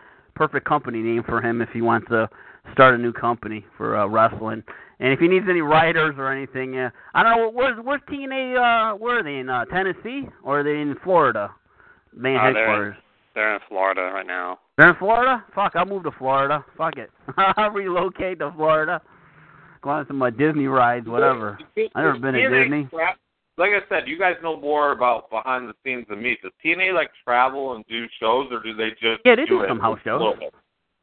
[0.40, 2.26] perfect company name for him if he wants to
[2.72, 4.62] start a new company for uh, wrestling.
[4.98, 8.57] And if he needs any writers or anything, uh, I don't know where's where's TNA.
[8.57, 11.50] Uh, where are they in uh, Tennessee or are they in Florida?
[12.16, 12.96] Main Uh, they're- headquarters.
[13.35, 14.59] They're in Florida right now.
[14.76, 15.44] They're in Florida.
[15.55, 16.64] Fuck, I'll move to Florida.
[16.76, 19.00] Fuck it, I'll relocate to Florida.
[19.83, 21.59] Go on some uh, Disney rides, whatever.
[21.94, 22.88] I've never been to Disney.
[22.90, 23.14] tra-
[23.61, 26.38] Like I said, you guys know more about behind the scenes than me.
[26.42, 29.68] Does TNA like travel and do shows, or do they just Yeah, they do it
[29.68, 30.35] some house shows.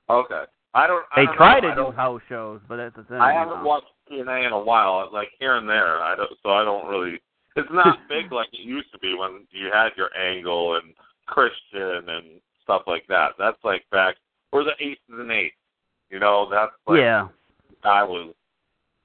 [0.10, 0.44] Okay,
[0.74, 1.06] I don't.
[1.16, 1.70] I They don't try know.
[1.70, 3.20] To do house shows, but that's the thing.
[3.20, 3.64] I haven't know.
[3.64, 6.02] watched TNA in a while, like here and there.
[6.02, 7.22] I don't, so I don't really.
[7.56, 10.96] It's not big like it used to be when you had your Angle and
[11.28, 13.34] Christian and stuff like that.
[13.38, 14.16] That's like back
[14.52, 15.54] or the Aces and Eights.
[16.10, 17.28] You know, that's like yeah,
[17.84, 18.34] I was.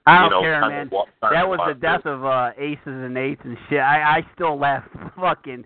[0.06, 0.90] I don't know, care, man.
[1.20, 3.78] That was the death of uh, aces and eights and shit.
[3.78, 4.84] I I still laugh
[5.16, 5.64] fucking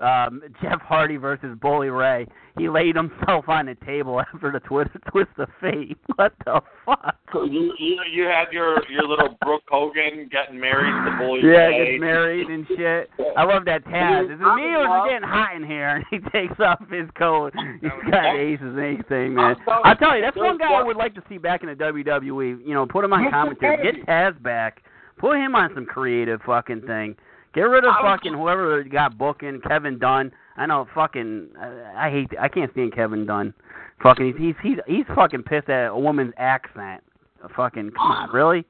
[0.00, 2.26] um, Jeff Hardy versus Bully Ray.
[2.58, 5.98] He laid himself on the table after the twist, twist of fate.
[6.16, 7.16] What the fuck?
[7.32, 11.52] So you, you you had your your little Brooke Hogan getting married to Bully Ray.
[11.52, 11.92] Yeah, Ray.
[11.92, 13.10] gets married and shit.
[13.36, 14.24] I love that Taz.
[14.24, 15.88] Is it me or is it getting hot in here?
[15.88, 17.52] And he takes off his coat.
[17.80, 19.56] He's got aces and anything, man.
[19.84, 22.66] I'll tell you, that's one guy I would like to see back in the WWE.
[22.66, 23.92] You know, put him on commentary.
[23.92, 24.82] Get Taz back.
[25.18, 27.16] Put him on some creative fucking thing.
[27.58, 30.30] Get rid of fucking whoever got booking, Kevin Dunn.
[30.56, 31.48] I know fucking
[31.96, 33.52] I, hate I can't stand Kevin Dunn.
[34.00, 37.02] Fucking he's he's he's, he's fucking pissed at a woman's accent.
[37.42, 38.64] A fucking come on, really?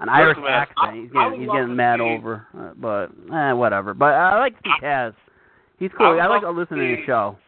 [0.00, 0.76] An Irish man, accent.
[0.76, 2.48] I- He's getting he's getting mad see- over.
[2.58, 3.94] Uh, but eh, whatever.
[3.94, 5.14] But I like to see Taz.
[5.78, 6.18] He's cool.
[6.20, 7.38] I I like listening to his show.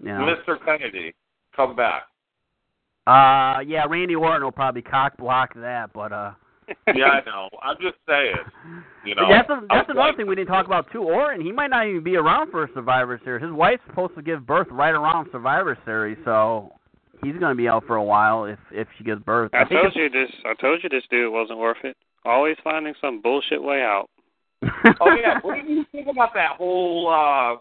[0.00, 0.32] Know.
[0.46, 0.64] Mr.
[0.64, 1.12] Kennedy,
[1.56, 2.02] come back.
[3.08, 6.30] Uh yeah, Randy Orton will probably cock block that, but uh
[6.94, 7.48] Yeah, I know.
[7.62, 8.36] I'm just saying.
[9.04, 11.02] You know, that's a, I that's another like- thing we didn't talk about too.
[11.02, 13.42] Orton, he might not even be around for Survivor Series.
[13.42, 16.72] His wife's supposed to give birth right around Survivor Series, so
[17.22, 19.50] he's going to be out for a while if if she gives birth.
[19.54, 20.30] I think told you this.
[20.44, 21.96] I told you this dude wasn't worth it.
[22.24, 24.08] Always finding some bullshit way out.
[25.00, 27.60] Oh yeah, what did you think about that whole uh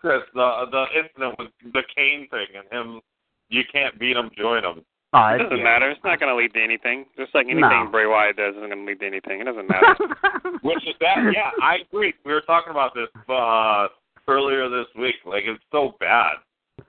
[0.00, 3.00] Chris, the the incident with the Kane thing and him
[3.48, 4.82] you can't beat him, join him.
[5.12, 5.90] Oh, It doesn't matter.
[5.90, 7.06] It's not going to lead to anything.
[7.16, 7.88] Just like anything No.
[7.90, 9.40] Bray Wyatt does isn't going to lead to anything.
[9.40, 9.94] It doesn't matter.
[10.62, 12.12] Which is that yeah, I agree.
[12.24, 13.88] We were talking about this uh
[14.28, 15.14] earlier this week.
[15.24, 16.34] Like it's so bad.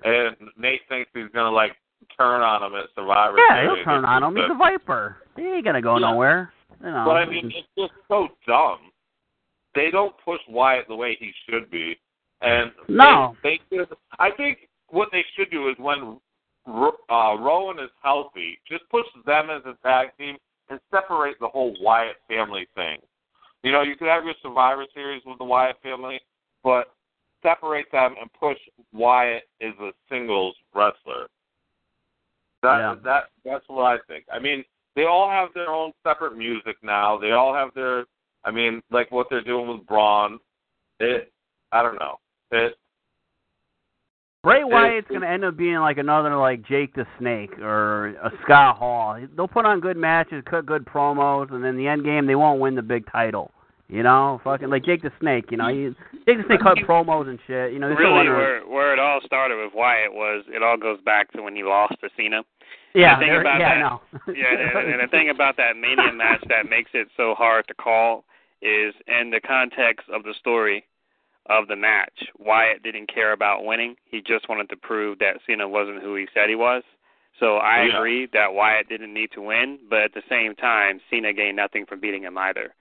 [0.04, 1.72] And Nate thinks he's gonna like
[2.18, 3.78] turn on him at Survivor yeah, Series.
[3.78, 4.36] he'll turn on him.
[4.36, 5.18] He's a Viper.
[5.36, 6.12] He ain't going to go Yeah.
[6.12, 6.54] nowhere.
[6.84, 7.04] You know.
[7.06, 8.92] But I mean, it's just so dumb.
[9.76, 11.98] They don't push Wyatt the way he should be,
[12.42, 13.36] and No.
[13.44, 13.88] they, they should.
[14.20, 16.22] I think what they should do is when Ro-
[16.68, 20.38] uh, Rowan is healthy, just push them as a tag team
[20.70, 23.00] and separate the whole Wyatt family thing.
[23.64, 26.20] You know, you could have your Survivor Series with the Wyatt family,
[26.64, 26.94] but
[27.42, 28.58] separate them and push
[28.94, 31.28] Wyatt as a singles wrestler.
[32.64, 32.96] That Yeah.
[33.04, 34.26] that that's what I think.
[34.32, 34.66] I mean,
[34.96, 37.18] they all have their own separate music now.
[37.18, 38.06] They all have their
[38.44, 40.40] I mean, like what they're doing with Braun.
[41.00, 41.32] It
[41.72, 42.20] I don't know.
[42.52, 42.78] It
[44.48, 48.32] Bray Wyatt's going to end up being like another like Jake the Snake or a
[48.44, 49.20] Scott Hall.
[49.36, 52.62] They'll put on good matches, cut good promos, and then the end game they won't
[52.62, 53.52] win the big title.
[53.90, 55.52] You know, fucking like Jake the Snake.
[55.52, 55.90] You know, he,
[56.26, 57.74] Jake the Snake cut promos and shit.
[57.74, 61.30] You know, really, where where it all started with Wyatt was it all goes back
[61.34, 62.44] to when he lost to Cena.
[62.96, 64.02] yeah, the thing about yeah, that- I know.
[64.34, 67.74] Yeah, and, and the thing about that Mania match that makes it so hard to
[67.74, 68.24] call
[68.62, 70.86] is in the context of the story
[71.50, 72.24] of the match.
[72.40, 76.28] Wyatt didn't care about winning; he just wanted to prove that Cena wasn't who he
[76.34, 76.84] said he was.
[77.40, 77.98] So I Yeah.
[77.98, 81.86] agree that Wyatt didn't need to win, but at the same time, Cena gained nothing
[81.86, 82.74] from beating him either.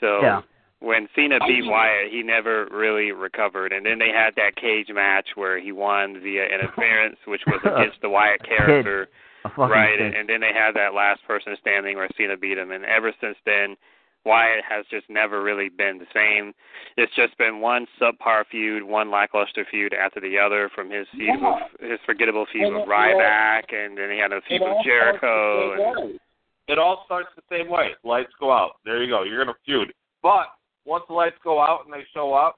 [0.00, 0.42] So yeah.
[0.80, 1.64] when Cena beat.
[1.64, 3.72] Wyatt, he never really recovered.
[3.72, 8.00] And then they had that cage match where he won via interference, which was against
[8.02, 9.08] the Wyatt character.
[9.56, 10.06] Right, kid.
[10.06, 13.12] and, and then they had that last person standing where Cena beat him, and ever
[13.20, 13.76] since then,
[14.24, 16.52] Wyatt has just never really been the same.
[16.96, 21.40] It's just been one subpar feud, one lackluster feud after the other, from his feud
[21.40, 24.68] with his forgettable feud And with it- Ryback, and then he had a feud it
[24.68, 25.72] all with Jericho.
[26.02, 26.20] And.
[26.68, 27.90] It all starts the same way.
[28.04, 28.76] Lights go out.
[28.84, 29.24] There you go.
[29.24, 29.92] You're gonna feud.
[30.22, 30.46] But
[30.84, 32.56] once the lights go out and they show up,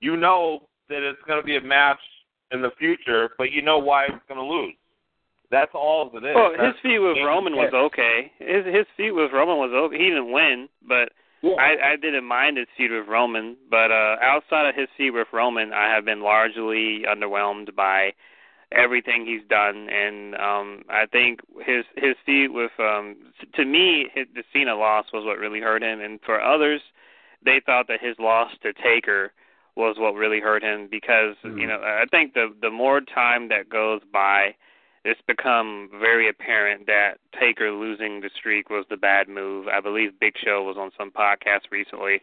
[0.00, 2.00] you know that it's gonna be a match
[2.50, 4.74] in the future, but you know why it's gonna lose.
[5.50, 6.34] That's all it is.
[6.34, 8.32] well, his That's- feud with Roman was okay.
[8.38, 9.96] His his feud with Roman was okay.
[9.98, 11.54] He didn't win, but Yeah.
[11.54, 15.28] I, I didn't mind his feud with Roman, but uh outside of his feud with
[15.32, 18.12] Roman, I have been largely underwhelmed by
[18.72, 23.16] everything he's done, and um I think his his feud with um
[23.54, 26.82] to me his, the Cena loss was what really hurt him, and for others,
[27.42, 29.32] they thought that his loss to Taker
[29.76, 31.58] was what really hurt him because Mhm.
[31.60, 34.54] you know I think the the more time that goes by
[35.04, 39.68] it's become very apparent that Taker losing the streak was the bad move.
[39.68, 42.20] I believe Big Show was on some podcast recently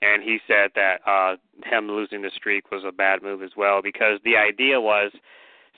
[0.00, 3.82] and he said that uh him losing the streak was a bad move as well
[3.82, 5.10] because the idea was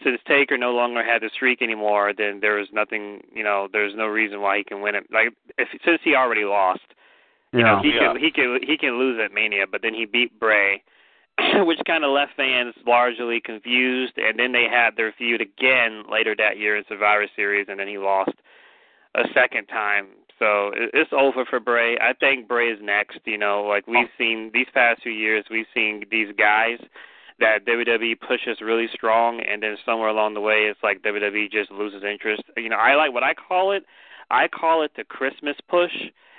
[0.03, 3.95] since Taker no longer had the streak anymore, then there was nothing, you know, there's
[3.95, 5.05] no reason why he can win it.
[5.13, 5.29] Like
[5.59, 6.81] if since he already lost,
[7.53, 8.13] you know, he Yeah.
[8.13, 10.83] can he can he can lose at Mania, but then he beat Bray,
[11.65, 14.15] which kind of left fans largely confused.
[14.17, 17.89] And then they had their feud again later that year in Survivor Series, and then
[17.89, 18.33] he lost
[19.15, 20.09] a second time.
[20.39, 21.99] So it's over for Bray.
[21.99, 23.19] I think Bray is next.
[23.27, 24.19] You know, like we've oh.
[24.19, 26.79] seen these past few years, we've seen these guys
[27.41, 31.71] that WWE pushes really strong, and then somewhere along the way, it's like WWE just
[31.71, 32.43] loses interest.
[32.57, 33.85] You know, I like what I call it.
[34.31, 35.93] I call it the Christmas push.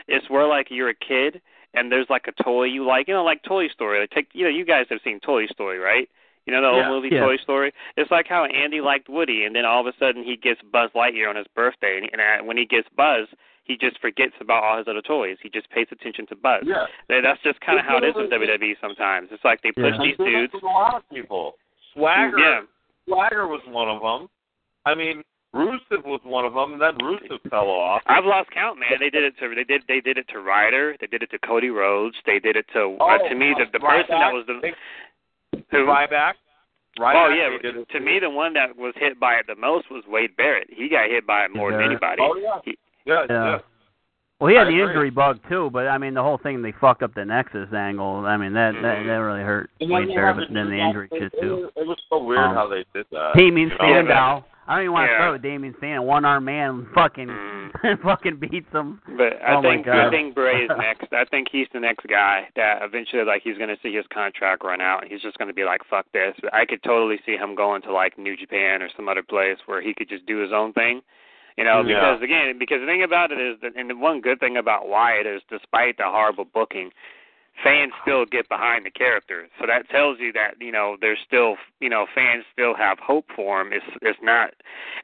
[0.08, 1.42] It's where like you're a kid
[1.74, 4.00] and there's like a toy you like, you know, like Toy Story.
[4.02, 6.10] Like take, you know, you guys have seen Toy Story, right?
[6.46, 6.90] You know the old Yeah.
[6.90, 7.22] movie Yeah.
[7.26, 7.72] Toy Story.
[7.98, 10.90] It's like how Andy liked Woody, and then all of a sudden he gets Buzz
[10.96, 13.28] Lightyear on his birthday, and, and uh, when he gets Buzz,
[13.64, 15.38] he just forgets about all his other toys.
[15.42, 16.64] He just pays attention to Buzz.
[16.66, 16.88] Yeah.
[17.10, 19.30] That- That's just kind of how it is with WWE sometimes.
[19.32, 20.04] It's like they push Yeah.
[20.04, 20.54] these dudes.
[20.56, 21.58] a lot of people.
[21.94, 22.62] Swagger, Yeah.
[23.08, 24.28] Swagger was one of them.
[24.86, 28.02] I mean, Rusev was one of them, and then Rusev fell off.
[28.08, 28.92] I've lost count, man.
[29.00, 30.96] They did it to they did they did it to Ryder.
[31.02, 32.16] They did it to Cody Rhodes.
[32.26, 34.72] They did it to uh, to me the the person that was the
[35.72, 36.34] who Ryback.
[37.00, 37.16] Ryback.
[37.16, 39.92] Oh yeah, they did to me the one that was hit by it the most
[39.92, 40.70] was Wade Barrett.
[40.72, 42.22] He got hit by it more than anybody.
[42.22, 42.60] Oh yeah.
[42.64, 43.46] He- Yeah, Yeah.
[43.46, 43.58] yeah.
[44.40, 44.88] Well, he had I the agree.
[44.90, 48.26] injury bug too, but I mean the whole thing they fucked up the Nexus angle.
[48.26, 49.06] I mean that that, Mhm.
[49.08, 51.72] that really hurt And then Wade Barrett, have but then the injury it, shit too.
[51.76, 53.34] it was so weird Um, how they did that.
[53.36, 53.94] Damien you know?
[53.94, 54.46] Sandow.
[54.72, 55.18] I don't even want to Yeah.
[55.20, 56.02] start with Damien Sandow.
[56.04, 58.02] One armed man fucking Mm.
[58.04, 59.02] fucking beats him.
[59.18, 61.12] But I Oh, think I think Bray is next.
[61.12, 64.80] I think he's the next guy that eventually like he's gonna see his contract run
[64.82, 66.36] out and he's just gonna be like, Fuck this.
[66.54, 69.82] I could totally see him going to like New Japan or some other place where
[69.82, 71.02] he could just do his own thing.
[71.58, 72.00] You know, Yeah.
[72.00, 74.88] because again, because the thing about it is that, and the one good thing about
[74.88, 76.92] Wyatt is, despite the horrible booking,
[77.64, 79.48] fans still get behind the character.
[79.60, 83.26] So that tells you that you know there's still you know fans still have hope
[83.36, 83.72] for him.
[83.74, 84.54] It's it's not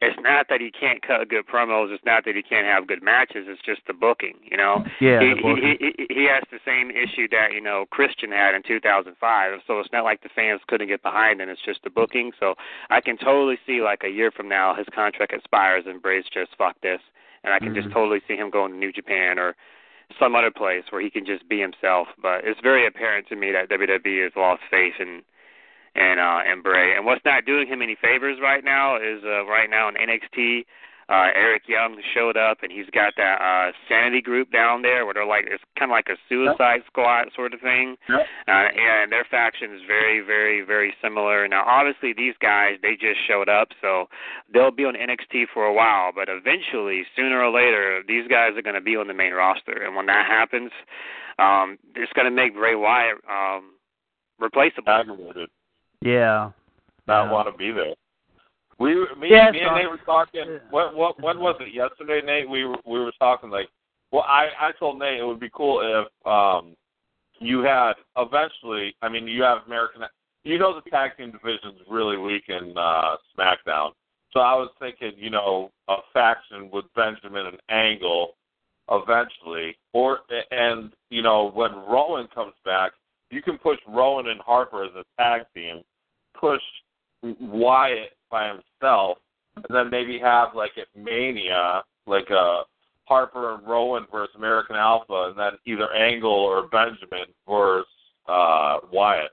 [0.02, 1.94] it's not that he can't cut good promos.
[1.94, 3.46] It's not that he can't have good matches.
[3.48, 4.36] It's just the booking.
[4.50, 8.32] You know, Yeah, he, he, he he has the same issue that you know Christian
[8.32, 9.60] had in 2005.
[9.68, 11.50] So it's not like the fans couldn't get behind him.
[11.50, 12.32] It's just the booking.
[12.40, 12.56] So
[12.90, 16.56] I can totally see like a year from now his contract expires and Bray's just
[16.58, 17.02] fuck this,
[17.44, 17.94] and I can just Mhm.
[17.94, 19.56] totally see him going to New Japan or
[20.20, 22.08] some other place where he can just be himself.
[22.22, 25.22] But it's very apparent to me that WWE has lost faith in
[25.96, 26.96] and uh and Bray.
[26.96, 30.66] And what's not doing him any favors right now is uh right now in NXT
[31.10, 35.14] uh Eric Young showed up and he's got that uh sanity group down there where
[35.14, 37.96] they're like it's kinda like a suicide squad sort of thing.
[38.10, 38.26] Yep.
[38.48, 41.48] Uh and their faction is very, very, very similar.
[41.48, 44.10] Now obviously these guys they just showed up so
[44.54, 48.62] they'll be on NXT for a while, but eventually, sooner or later, these guys are
[48.62, 50.72] gonna be on the main roster and when that happens,
[51.40, 53.74] um it's gonna make Bray Wyatt um
[54.40, 54.92] replaceable.
[54.92, 55.50] aggravated,
[56.02, 56.52] Yeah.
[57.08, 57.32] not Yeah.
[57.32, 57.94] want to be there.
[58.80, 60.60] We, were- me, Yeah, me and Nate were talking.
[60.70, 61.74] What, what, when was it?
[61.74, 62.50] Yesterday, Nate.
[62.50, 63.70] We were, we were talking like.
[64.12, 66.76] Well, I, I told Nate it would be cool if um,
[67.40, 68.96] you had eventually.
[69.02, 70.04] I mean, you have American.
[70.44, 73.92] You know, the tag team division's really weak in uh, SmackDown.
[74.32, 78.36] So I was thinking, you know, a faction with Benjamin and Angle
[78.90, 80.20] eventually, or
[80.52, 82.92] and you know when Rowan comes back,
[83.32, 85.82] you can push Rowan and Harper as a tag team,
[86.40, 86.62] push
[87.24, 89.18] Wyatt by himself,
[89.56, 92.62] and then maybe have like at Mania like a
[93.06, 97.88] Harper and Rowan versus American Alpha, and then either Angle or Benjamin versus
[98.28, 99.32] uh, Wyatt.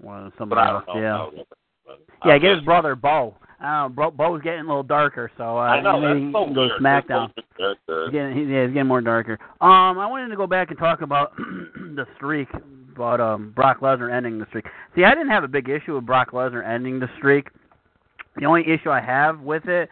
[0.00, 0.84] Well, But somebody I else.
[0.86, 1.02] don't know.
[1.02, 1.16] Yeah.
[1.16, 1.46] how it would-
[2.24, 3.36] Yeah, I'm get his brother Bo.
[3.60, 6.38] I don't know, Bo, Bo's getting a little darker, so uh, I know maybe that's
[6.38, 6.68] he can go.
[6.80, 7.32] SmackDown.
[7.58, 8.12] That's weird.
[8.12, 9.38] He's getting, yeah, he's getting more darker.
[9.60, 12.48] Um, I wanted to go back and talk about the streak,
[12.94, 14.64] about um Brock Lesnar ending the streak.
[14.94, 17.48] See, I didn't have a big issue with Brock Lesnar ending the streak.
[18.36, 19.88] The only issue I have with it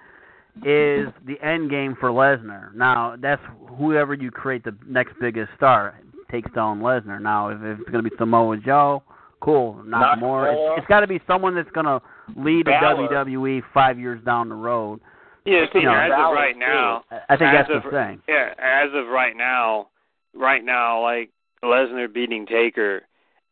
[0.64, 2.72] is the end game for Lesnar.
[2.74, 3.42] Now, that's
[3.76, 6.00] whoever you create the next biggest star
[6.30, 7.20] takes down Lesnar.
[7.20, 9.02] Now, if, if it's going to be Samoa Joe,
[9.40, 9.82] cool.
[9.84, 10.46] Not more.
[10.46, 10.52] Nakamura.
[10.52, 12.00] It's, it's got to be someone that's going to
[12.34, 13.08] lead the Balor.
[13.08, 15.00] WWE five years down the road.
[15.44, 17.90] Yeah, see, You know, as of right now, I I think As that's of- the
[17.90, 18.22] thing.
[18.28, 19.88] Yeah, as of right now,
[20.34, 21.30] right now, like
[21.62, 23.02] Lesnar beating Taker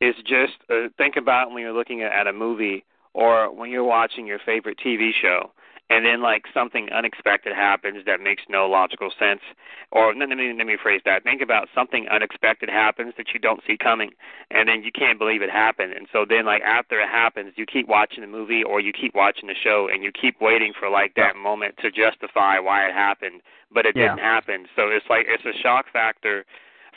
[0.00, 3.84] is just uh, think about when you're looking at, at a movie or when you're
[3.84, 5.52] watching your favorite TV show,
[5.90, 9.40] and then like something unexpected happens that makes no logical sense.
[9.92, 11.24] Or let me let me phrase that.
[11.24, 14.10] Think about something unexpected happens that you don't see coming,
[14.50, 15.92] and then you can't believe it happened.
[15.92, 19.14] And so then like after it happens, you keep watching the movie or you keep
[19.14, 22.94] watching the show, and you keep waiting for like that moment to justify why it
[22.94, 24.08] happened, but it Yeah.
[24.08, 24.66] didn't happen.
[24.74, 26.44] So it's like it's a shock factor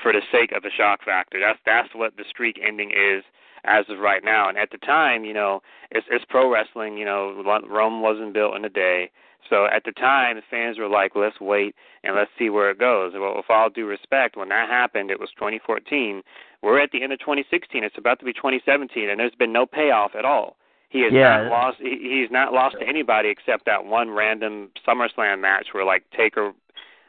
[0.02, 1.40] for the sake of the shock factor.
[1.40, 3.24] That's that's what the streak ending is
[3.64, 4.50] as of right now.
[4.50, 6.98] And at the time, you know, it's it's pro wrestling.
[6.98, 9.12] You know, Rome wasn't built in a day.
[9.50, 12.80] So at the time, the fans were like, "Let's wait and let's see where it
[12.80, 16.24] goes." Well, with all due respect, when that happened, it was 2014.
[16.62, 17.84] We're at the end of 2016.
[17.84, 20.58] It's about to be 2017, and there's been no payoff at all.
[20.90, 21.44] He has Yeah.
[21.44, 21.78] not lost.
[21.80, 26.54] He, he's not lost to anybody except that one random SummerSlam match where like Taker,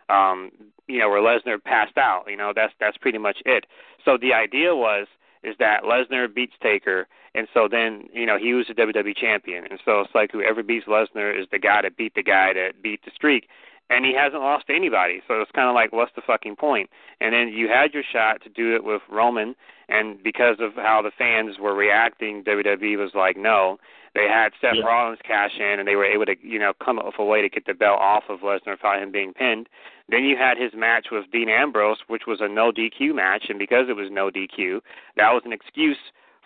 [0.08, 0.50] um,
[0.86, 2.24] you know, where Lesnar passed out.
[2.28, 3.66] You know, that's that's pretty much it.
[4.04, 5.06] So the idea was
[5.42, 9.64] is that Lesnar beats Taker, and so then you know he was the WWE champion,
[9.70, 12.82] and so it's like whoever beats Lesnar is the guy that beat the guy that
[12.82, 13.48] beat the streak.
[13.90, 15.22] And he hasn't lost to anybody.
[15.26, 16.90] So it's kind of like, what's the fucking point?
[17.20, 19.54] And then you had your shot to do it with Roman,
[19.88, 23.78] and because of how the fans were reacting, WWE was like, no.
[24.14, 24.84] They had Seth Yeah.
[24.84, 27.42] Rollins cash in, and they were able to, you know, come up with a way
[27.42, 29.68] to get the belt off of Lesnar without him being pinned.
[30.08, 33.58] Then you had his match with Dean Ambrose, which was a no DQ match, and
[33.58, 34.80] because it was no DQ,
[35.16, 35.98] that was an excuse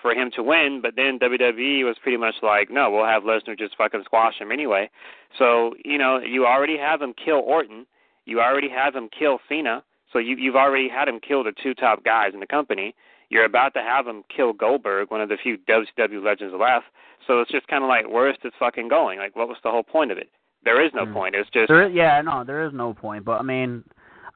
[0.02, 0.80] for him to win.
[0.82, 4.52] But then WWE was pretty much like, no, we'll have Lesnar just fucking squash him
[4.52, 4.90] anyway.
[5.38, 7.86] So you know, you already have him kill Orton,
[8.26, 9.82] you already have him kill Cena,
[10.12, 12.94] so you you've already had him kill the two top guys in the company.
[13.30, 16.84] You're about to have him kill Goldberg, one of the few WCW legends left.
[17.26, 19.18] So it's just kind of like, where's this fucking going?
[19.20, 20.28] Like, what was the whole point of it?
[20.64, 21.14] There is no Hmm.
[21.14, 21.34] point.
[21.34, 23.24] It's just There, is, yeah, no, there is no point.
[23.24, 23.84] But I mean,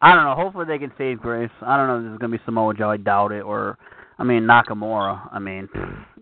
[0.01, 0.35] I don't know.
[0.35, 1.51] Hopefully they can save Grace.
[1.61, 2.91] I don't know if this is gonna be Samoa Joe.
[2.91, 3.43] I doubt it.
[3.43, 3.77] Or,
[4.19, 5.29] I mean Nakamura.
[5.31, 5.69] I mean,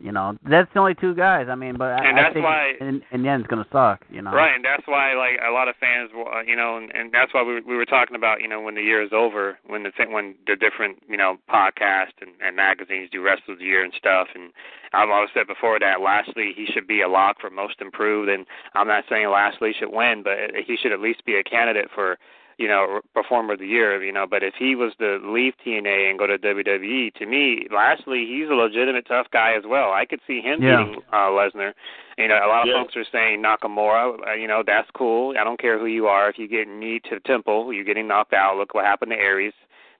[0.00, 1.46] you know, that's the only two guys.
[1.48, 3.66] I mean, but I, And I that's think why- in, in the end it's gonna
[3.70, 4.04] suck.
[4.10, 4.32] You know.
[4.32, 6.10] Right, and that's why like a lot of fans,
[6.46, 8.82] you know, and, and that's why we we were talking about, you know, when the
[8.82, 13.08] year is over, when the thing, when the different, you know, podcasts and, and magazines
[13.12, 14.26] do rest of the year and stuff.
[14.34, 14.52] And
[14.92, 18.44] I've always said before that Lashley he should be a lock for most improved, and
[18.74, 20.34] I'm not saying Lashley should win, but
[20.66, 22.18] he should at least be a candidate for.
[22.58, 24.02] You know, performer of the year.
[24.02, 27.66] You know, but if he was to leave TNA and go to WWE, to me,
[27.72, 29.92] Lashley, he's a legitimate tough guy as well.
[29.92, 30.84] I could see him Yeah.
[30.84, 31.72] beating uh, Lesnar.
[32.16, 32.82] You know, a lot of Yeah.
[32.82, 34.28] folks are saying Nakamura.
[34.28, 35.34] Uh, you know, that's cool.
[35.38, 36.28] I don't care who you are.
[36.28, 38.56] If you get knee to the temple, you're getting knocked out.
[38.56, 39.52] Look what happened to Aries.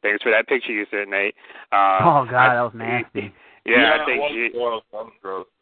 [0.02, 1.34] Thanks for that picture you sent, Nate.
[1.72, 3.32] Uh, Oh God, I, that was nasty.
[3.66, 4.20] Yeah, I it think.
[4.20, 5.53] was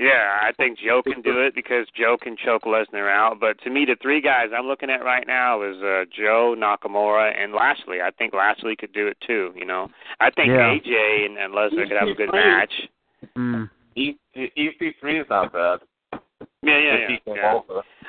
[0.00, 3.38] yeah, I think Joe can do it because Joe can choke Lesnar out.
[3.38, 7.32] But to me, the three guys I'm looking at right now is uh, Joe, Nakamura,
[7.38, 8.00] and Lashley.
[8.00, 9.52] I think Lashley could do it too.
[9.54, 9.88] You know,
[10.18, 10.74] I think Yeah.
[10.74, 12.72] AJ and, and Lesnar could have a good match.
[13.36, 13.68] Mm.
[13.94, 15.80] E- EC3 is not bad.
[16.62, 17.34] Yeah, yeah, yeah.
[17.34, 17.60] yeah.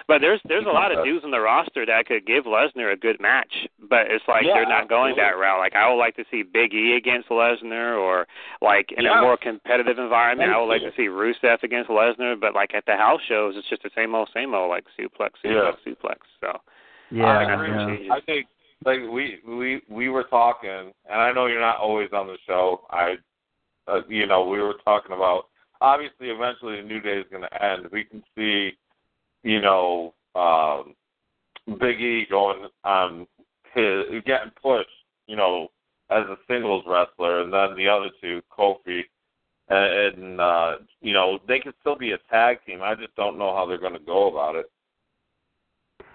[0.07, 2.97] But there's there's a lot of dudes on the roster that could give Lesnar a
[2.97, 3.53] good match,
[3.89, 5.21] but it's like Yeah, they're not going absolutely.
[5.23, 5.59] that route.
[5.59, 8.27] Like I would like to see Big E against Lesnar, or
[8.61, 9.19] like in Yeah.
[9.19, 12.39] a more competitive environment, I would like to see Rusev against Lesnar.
[12.39, 15.31] But like at the house shows, it's just the same old same old, like suplex,
[15.45, 16.17] suplex, suplex.
[16.41, 16.59] So
[17.09, 17.25] Yeah.
[17.25, 17.69] I agree.
[17.69, 17.83] yeah.
[17.83, 18.11] agree.
[18.11, 18.47] I think
[18.83, 22.81] like we we we were talking, and I know you're not always on the show.
[22.89, 23.15] I,
[23.87, 25.45] uh, you know, we were talking about
[25.81, 27.87] obviously eventually the new day is going to end.
[27.91, 28.71] We can see,
[29.43, 30.95] you know, um,
[31.79, 33.27] Big E going on
[33.73, 34.89] his getting pushed,
[35.27, 35.67] you know,
[36.09, 39.01] as a singles wrestler, and then the other two, Kofi.
[39.69, 42.81] And, and uh, you know they could still be a tag team.
[42.81, 44.69] I just don't know how they're going to go about it.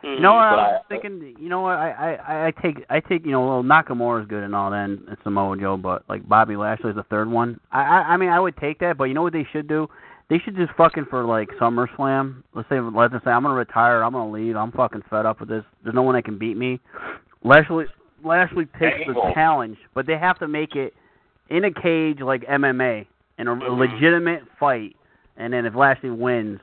[0.02, 1.34] You know what I was thinking?
[1.40, 1.76] You know what?
[1.76, 4.84] I I I take I take you know well Nakamura is good and all that
[4.84, 7.58] and, and Samoa Joe, but like Bobby Lashley is the third one.
[7.72, 9.88] I, I I mean I would take that, but you know what they should do?
[10.28, 12.42] They should just fucking for like SummerSlam.
[12.54, 14.02] Let's say let's just say I'm gonna retire.
[14.02, 14.56] I'm gonna leave.
[14.56, 15.64] I'm fucking fed up with this.
[15.82, 16.78] There's no one that can beat me.
[17.42, 17.86] Lashley
[18.24, 20.94] Lashley takes the challenge, but they have to make it
[21.48, 23.06] in a cage like MMA
[23.38, 23.78] in a, a Mhm.
[23.78, 24.96] legitimate fight.
[25.36, 26.60] And then if Lashley wins,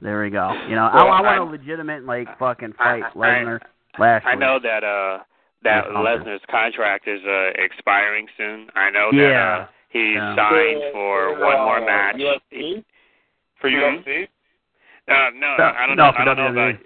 [0.00, 0.52] there we go.
[0.68, 3.02] You know, Well, I, I want I- a legitimate like fucking fight.
[3.04, 3.60] I- Lesnar,
[3.98, 4.30] Lashley.
[4.30, 5.18] I know that uh
[5.62, 8.68] that Yeah, Lesnar's contract is uh expiring soon.
[8.74, 9.56] I know that Yeah.
[9.62, 10.36] uh he's Yeah.
[10.36, 12.16] signed for one more match.
[12.16, 12.84] UFC?
[13.60, 13.78] For you?
[13.80, 14.28] UFC?
[15.08, 16.12] Uh, no, No, I don't no, know.
[16.18, 16.70] I don't know WWE.
[16.70, 16.80] about.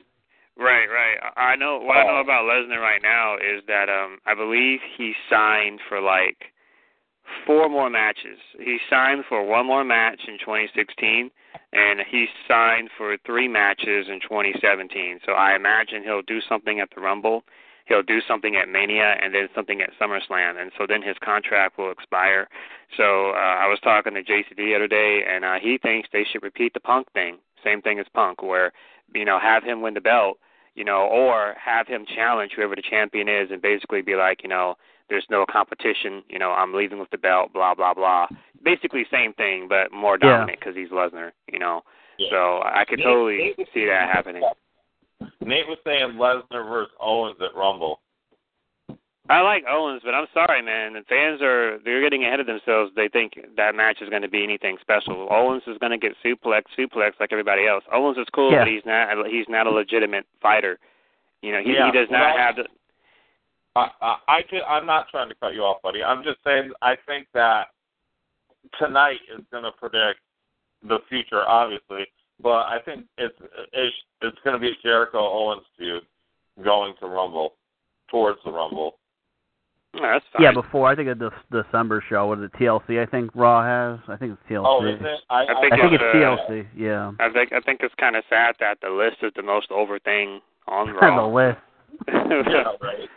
[0.56, 1.32] Right, right.
[1.36, 2.20] I I know what I know Oh.
[2.20, 6.52] about Lesnar right now is that um I believe he signed for like
[7.46, 8.38] four more matches.
[8.58, 11.30] He signed for one more match in 2016,
[11.72, 15.20] and he signed for three matches in 2017.
[15.24, 17.44] So I imagine he'll do something at the Rumble,
[17.86, 21.78] he'll do something at Mania, and then something at SummerSlam, and so then his contract
[21.78, 22.48] will expire.
[22.96, 26.24] So uh, I was talking to JCD the other day, and uh, he thinks they
[26.24, 28.72] should repeat the Punk thing, same thing as Punk, where
[29.14, 30.38] you know have him win the belt,
[30.74, 34.48] you know, or have him challenge whoever the champion is, and basically be like, you
[34.48, 34.76] know,
[35.10, 38.26] there's no competition, you know, I'm leaving with the belt, blah blah blah.
[38.64, 41.82] Basically same thing, but more dominant because he's Lesnar, you know.
[42.18, 42.28] Yeah.
[42.30, 44.42] So I could Nate- totally Nate see that happening.
[45.42, 48.00] Nate was saying Lesnar versus Owens at Rumble.
[49.28, 50.94] I like Owens, but I'm sorry, man.
[50.94, 52.90] The fans are they're getting ahead of themselves.
[52.96, 55.28] They think that match is going to be anything special.
[55.30, 57.84] Owens is going to get suplex, suplex like everybody else.
[57.92, 58.64] Owens is cool, Yeah.
[58.64, 60.78] but he's not he's not a legitimate fighter.
[61.42, 62.64] You know, he Yeah, he does not well, have the
[63.80, 66.02] I, I, I could, I'm not trying to cut you off, buddy.
[66.02, 67.68] I'm just saying I think that
[68.78, 70.20] tonight is going to predict
[70.82, 72.06] the future, obviously,
[72.42, 73.34] but I think it's
[73.72, 76.02] it's, it's going to be Jericho Owens feud
[76.64, 77.54] going to Rumble,
[78.10, 78.96] towards the Rumble.
[79.94, 80.42] No, that's fine.
[80.42, 83.02] Yeah, before I think of the December show, what is it TLC?
[83.02, 83.98] I think Raw has.
[84.08, 84.62] I think it's TLC.
[84.64, 85.20] Oh, is it?
[85.30, 86.66] I, I think I think it's it's, uh, TLC.
[86.76, 87.12] Yeah.
[87.18, 89.98] I think I think it's kind of sad that the list is the most over
[89.98, 91.00] thing on Raw.
[91.00, 91.34] the Raw.
[91.34, 91.58] list.
[92.08, 93.08] yeah, right.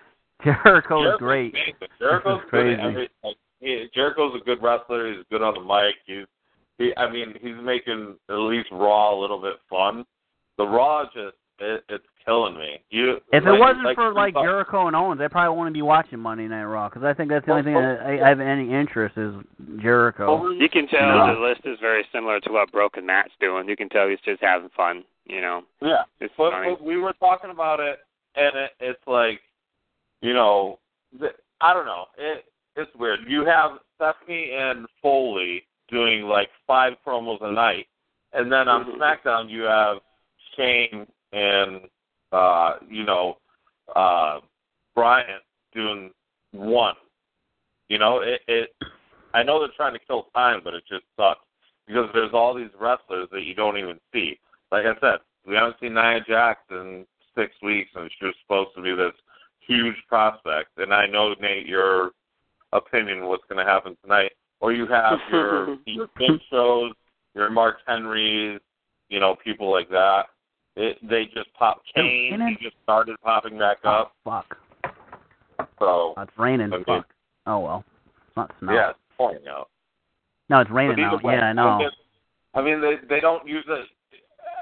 [0.44, 1.54] Jericho's great.
[1.54, 1.74] amazing.
[2.00, 2.60] Jericho's This is good.
[2.78, 2.82] crazy.
[2.82, 5.14] at every- like, he, Jericho's a good wrestler.
[5.14, 5.96] He's good on the mic.
[6.06, 6.26] He's,
[6.78, 10.06] he, I mean, he's making at least Raw a little bit fun.
[10.58, 12.82] The Raw just, it, it's killing me.
[12.89, 15.82] You, If it wasn't like for like thought- Jericho and Owens, I probably wouldn't be
[15.82, 18.39] watching Monday Night Raw because I think that's the only thing that I, I have
[18.39, 19.34] any interest is
[19.82, 20.50] Jericho.
[20.52, 21.34] You can tell Yeah.
[21.34, 23.68] the list is very similar to what Broken Matt's doing.
[23.70, 25.04] You can tell he's just having fun.
[25.26, 26.72] You know, Yeah, it's but, funny.
[26.72, 28.00] but we were talking about it,
[28.36, 29.39] and it, it's like,
[30.24, 30.80] you know,
[31.20, 31.28] the,
[31.62, 32.06] I don't know.
[32.18, 32.46] It
[32.76, 33.20] it's weird.
[33.28, 37.88] You have Stephanie and Foley doing like five promos a night,
[38.34, 38.98] and then on Mhm.
[38.98, 39.98] SmackDown you have
[40.56, 41.88] Shane and
[42.32, 43.38] uh, you know
[43.96, 44.40] uh,
[44.96, 45.40] Bryan
[45.74, 46.12] doing
[46.52, 46.96] one.
[47.90, 48.74] You know, it, it.
[49.36, 51.46] I know they're trying to kill time, but it just sucks
[51.86, 54.40] because there's all these wrestlers that you don't even see
[54.74, 57.06] like I said, we haven't seen Nia Jax in
[57.38, 59.14] six weeks, and she was supposed to be this
[59.68, 60.70] huge prospect.
[60.78, 62.11] And I know Nate, your
[62.72, 64.32] opinion what's going to happen tonight.
[64.59, 66.93] Or you have your your big shows,
[67.36, 68.59] your Mark Henrys,
[69.09, 70.24] you know, people like that.
[70.76, 71.82] It, they just pop.
[71.95, 72.47] Ew, Kane, Keenan?
[72.59, 74.14] he just started popping back Oh, up.
[74.24, 74.57] fuck.
[75.80, 76.74] So Oh, it's raining.
[76.74, 76.84] Okay.
[76.86, 77.07] Fuck.
[77.45, 77.84] Oh well.
[78.28, 78.74] It's not snow.
[78.74, 79.70] yeah, it's pointing out.
[80.49, 81.28] No, it's raining either now.
[81.28, 81.89] way, Yeah, I know.
[82.55, 83.86] I mean, they they don't use it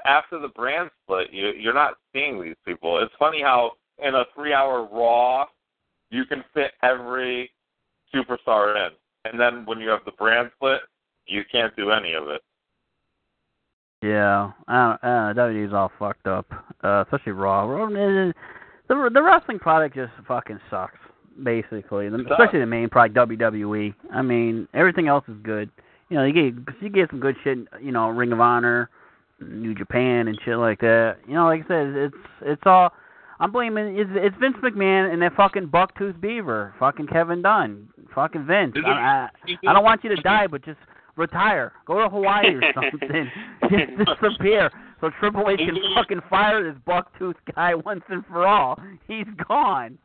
[0.04, 1.28] after the brand split.
[1.32, 3.02] You you're not seeing these people.
[3.02, 5.46] It's funny how in a three hour Raw,
[6.10, 7.50] you can fit every
[8.14, 8.92] superstar in,
[9.24, 10.80] and then when you have the brand split,
[11.26, 12.42] you can't do any of it.
[14.02, 16.46] Yeah, I don't, uh, WWE's all fucked up,
[16.82, 17.64] uh, especially Raw.
[17.64, 20.98] Raw the the wrestling product just fucking sucks,
[21.42, 22.08] basically.
[22.08, 23.94] The, especially the main product, WWE.
[24.12, 25.70] I mean, everything else is good.
[26.08, 27.58] You know, you get you get some good shit.
[27.80, 28.90] You know, Ring of Honor,
[29.40, 31.18] New Japan, and shit like that.
[31.26, 32.92] You know, like I said, it's it's all.
[33.40, 38.46] I'm blaming it's, it's Vince McMahon and that fucking bucktooth beaver, fucking Kevin Dunn, fucking
[38.46, 38.74] Vince.
[38.84, 39.28] I, I,
[39.66, 40.78] I don't want you to die, but just
[41.16, 41.72] retire.
[41.86, 43.30] Go to Hawaii or something.
[43.70, 44.70] just disappear.
[45.00, 48.78] So Triple H can fucking fire this bucktooth guy once and for all.
[49.08, 49.98] He's gone.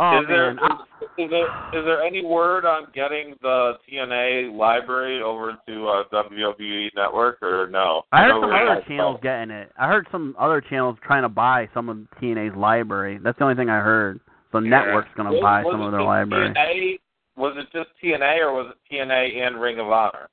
[0.00, 0.64] Oh is there, man.
[1.00, 6.04] Is, is, there, is there any word on getting the TNA library over to uh,
[6.12, 8.02] WWE Network or no?
[8.12, 9.72] I heard some other channels getting it.
[9.76, 13.18] I heard some other channels trying to buy some of TNA's library.
[13.20, 14.20] That's the only thing I heard.
[14.52, 14.70] So Yeah.
[14.70, 16.54] network's gonna buy was some of their library.
[16.54, 17.00] TNA,
[17.36, 20.28] was it just TNA or was it TNA and Ring of Honor?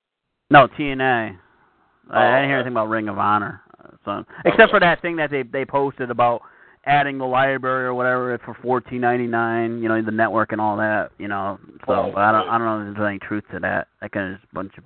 [0.51, 1.37] No, TNA.
[2.11, 3.63] I, I didn't hear Oh, anything about Ring of Honor.
[4.05, 4.71] So except Okay.
[4.71, 6.43] for that thing that they they posted about
[6.85, 10.77] adding the library or whatever for fourteen ninety nine, you know, the network and all
[10.77, 11.59] that, you know.
[11.87, 12.47] So Right, but I don't.
[12.49, 13.87] I don't know if there's any truth to that.
[14.01, 14.83] That kind of just a bunch of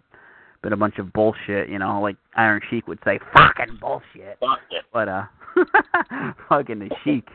[0.62, 4.38] been a bunch of bullshit, you know, like Iron Sheik would say, fucking bullshit.
[4.40, 4.84] Fuck it.
[4.92, 5.24] But uh
[6.50, 7.28] fucking the Sheik.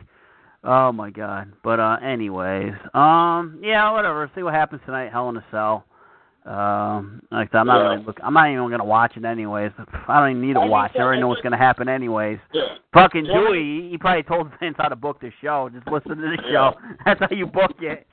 [0.63, 1.51] Oh my god.
[1.63, 2.73] But uh anyways.
[2.93, 4.29] Um yeah, whatever.
[4.35, 5.85] See what happens tonight, Hell in a Cell.
[6.45, 7.89] Um like I said, I'm not Yeah.
[7.89, 9.71] really look I'm not even gonna watch it anyways.
[10.07, 10.91] I don't even need to I watch.
[10.95, 12.37] I already know what's gonna happen anyways.
[12.53, 12.75] Yeah.
[12.93, 13.33] Fucking Yeah.
[13.33, 15.69] Dewey, he, he probably told Vince how to book the show.
[15.73, 16.51] Just listen to the Yeah.
[16.51, 16.73] show.
[17.05, 18.05] That's how you book it.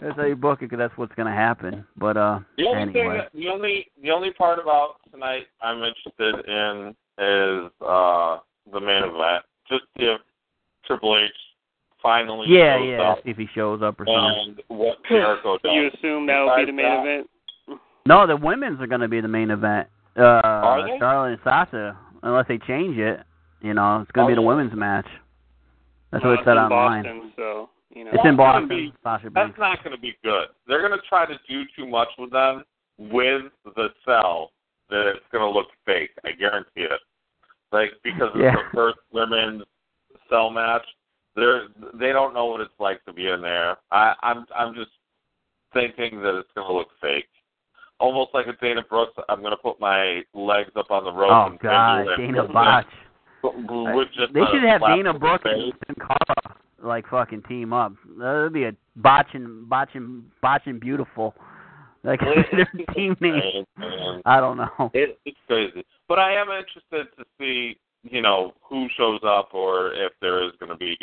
[0.00, 1.86] That's how you book it because that's what's gonna happen.
[1.96, 3.28] But uh The only anyway.
[3.32, 8.38] thing, the only, the only part about tonight I'm interested in is uh
[8.72, 9.44] the main event.
[9.68, 10.20] Just if
[10.86, 11.30] Triple H
[12.02, 14.54] finally Yeah, shows yeah, up see if he shows up or something.
[14.68, 15.72] and what Jericho does.
[15.74, 17.30] you assume that will be the main Besides event?
[18.06, 19.88] No, the women's are going to be the main event.
[20.16, 20.98] Uh, Are they?
[20.98, 23.20] Charlotte and Sasha, unless they change it.
[23.60, 25.06] You know, it's going to Oh, be the women's match.
[26.10, 27.02] That's well, what it said online.
[27.02, 28.10] Boston, so you know.
[28.14, 28.68] It's in That's Boston.
[28.68, 29.58] be- Sasha That's Banks.
[29.58, 30.48] not going to be good.
[30.66, 32.64] They're going to try to do too much with them
[32.98, 33.42] with
[33.76, 34.52] the cell
[34.90, 36.10] that it's going to look fake.
[36.24, 37.00] I guarantee it.
[37.72, 38.52] Like because Yeah.
[38.54, 39.62] it's the first women's
[40.30, 40.86] cell match,
[41.36, 43.76] they're they don't know what it's like to be in there.
[43.92, 44.90] I, I'm I'm just
[45.74, 47.26] thinking that it's going to look fake.
[48.00, 49.14] Almost like a Dana Brooks.
[49.28, 51.30] I'm going to put my legs up on the rope.
[51.32, 52.86] Oh and God, Dana Botch.
[53.42, 57.92] Would just They should have Dana Brooks and Cara like fucking team up.
[58.18, 61.34] That'd be a botching, botching, botching beautiful.
[62.04, 62.20] Like
[62.52, 63.64] their team name.
[64.24, 64.90] I don't know.
[64.94, 65.84] It, it's crazy.
[66.08, 70.52] But I am interested to see, you know, who shows up or if there is
[70.60, 70.96] going to be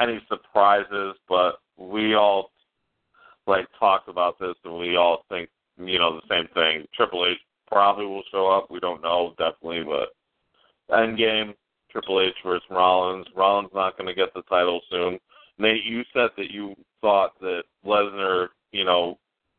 [0.00, 1.16] any surprises.
[1.28, 2.50] But we all,
[3.46, 5.48] like, talked about this and we all think,
[5.88, 6.86] you know, the same thing.
[6.94, 8.70] Triple H probably will show up.
[8.70, 9.82] We don't know, definitely.
[9.84, 11.54] But Endgame,
[11.90, 13.26] Triple H versus Rollins.
[13.36, 15.18] Rollins not going to get the title soon.
[15.58, 19.18] Nate, you said that you thought that Lesnar, you know,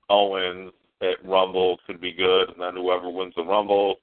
[0.09, 3.95] Owens at Rumble could be good, and then whoever wins the Rumble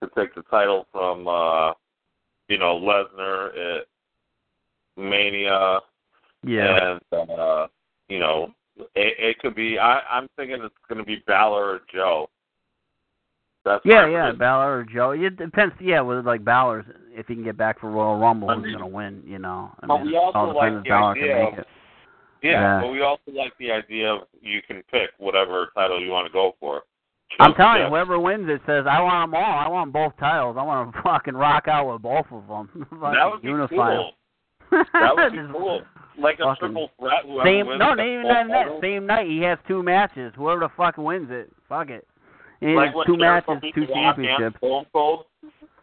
[0.00, 1.72] could take the title from, uh,
[2.48, 3.86] you know, Lesnar at
[4.96, 5.80] Mania.
[6.46, 6.98] Yeah.
[7.12, 7.66] And uh,
[8.08, 9.78] you know, it, it could be.
[9.78, 12.28] I, I'm thinking it's going to be Balor or Joe.
[13.64, 14.38] That's Yeah, yeah, prediction.
[14.38, 15.10] Balor or Joe.
[15.12, 15.74] It depends.
[15.80, 18.86] Yeah, with like Balor's, if he can get back for Royal Rumble, I mean- gonna
[18.86, 19.22] win?
[19.26, 19.70] You know.
[19.80, 21.54] I But mean, we also like the Balor idea of-
[22.42, 22.80] Yeah, Yeah.
[22.82, 26.32] but we also like the idea of you can pick whatever title you want to
[26.32, 26.82] go for.
[27.40, 29.58] I'm telling you, whoever wins it says, "I want them all.
[29.58, 30.56] I want both titles.
[30.58, 32.86] I want to fucking rock out with both of them.
[33.00, 34.12] that would be unify 'em." cool.
[34.92, 35.82] That would be cool.
[36.18, 37.22] Like a fucking- triple threat.
[37.44, 38.62] Same, wins no, not even that, that.
[38.64, 38.78] title.
[38.80, 40.32] Same night, he has two matches.
[40.36, 42.06] Whoever the fuck wins it, fuck it.
[42.60, 44.58] He has Like when two matches, two The Rock and championships.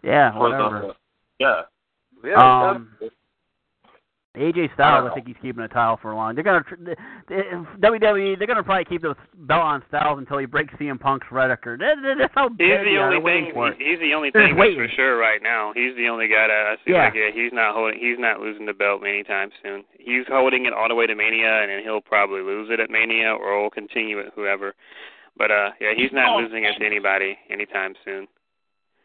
[0.03, 0.93] Yeah, whatever.
[1.39, 1.61] yeah.
[2.23, 3.11] Yeah, Um, that's-
[4.37, 6.35] AJ Styles, don't I think he's keeping a title for a long.
[6.35, 6.95] They're gonna tr- the,
[7.27, 7.43] the,
[7.83, 8.37] WWE.
[8.37, 11.81] They're gonna probably keep the belt on Styles until he breaks CM Punk's record.
[11.81, 13.11] That, that, that's how He's the they are.
[13.11, 13.75] only They're thing.
[13.77, 15.73] He's the only thing that's for sure right now.
[15.75, 17.05] He's the only guy that I see Yeah.
[17.11, 17.99] like yeah, he's not holding.
[17.99, 19.83] He's not losing the belt anytime soon.
[19.99, 22.89] He's holding it all the way to Mania, and then he'll probably lose it at
[22.89, 24.75] Mania, or will continue it whoever.
[25.35, 26.41] But uh, yeah, he's not Oh.
[26.41, 28.27] losing it to anybody anytime soon.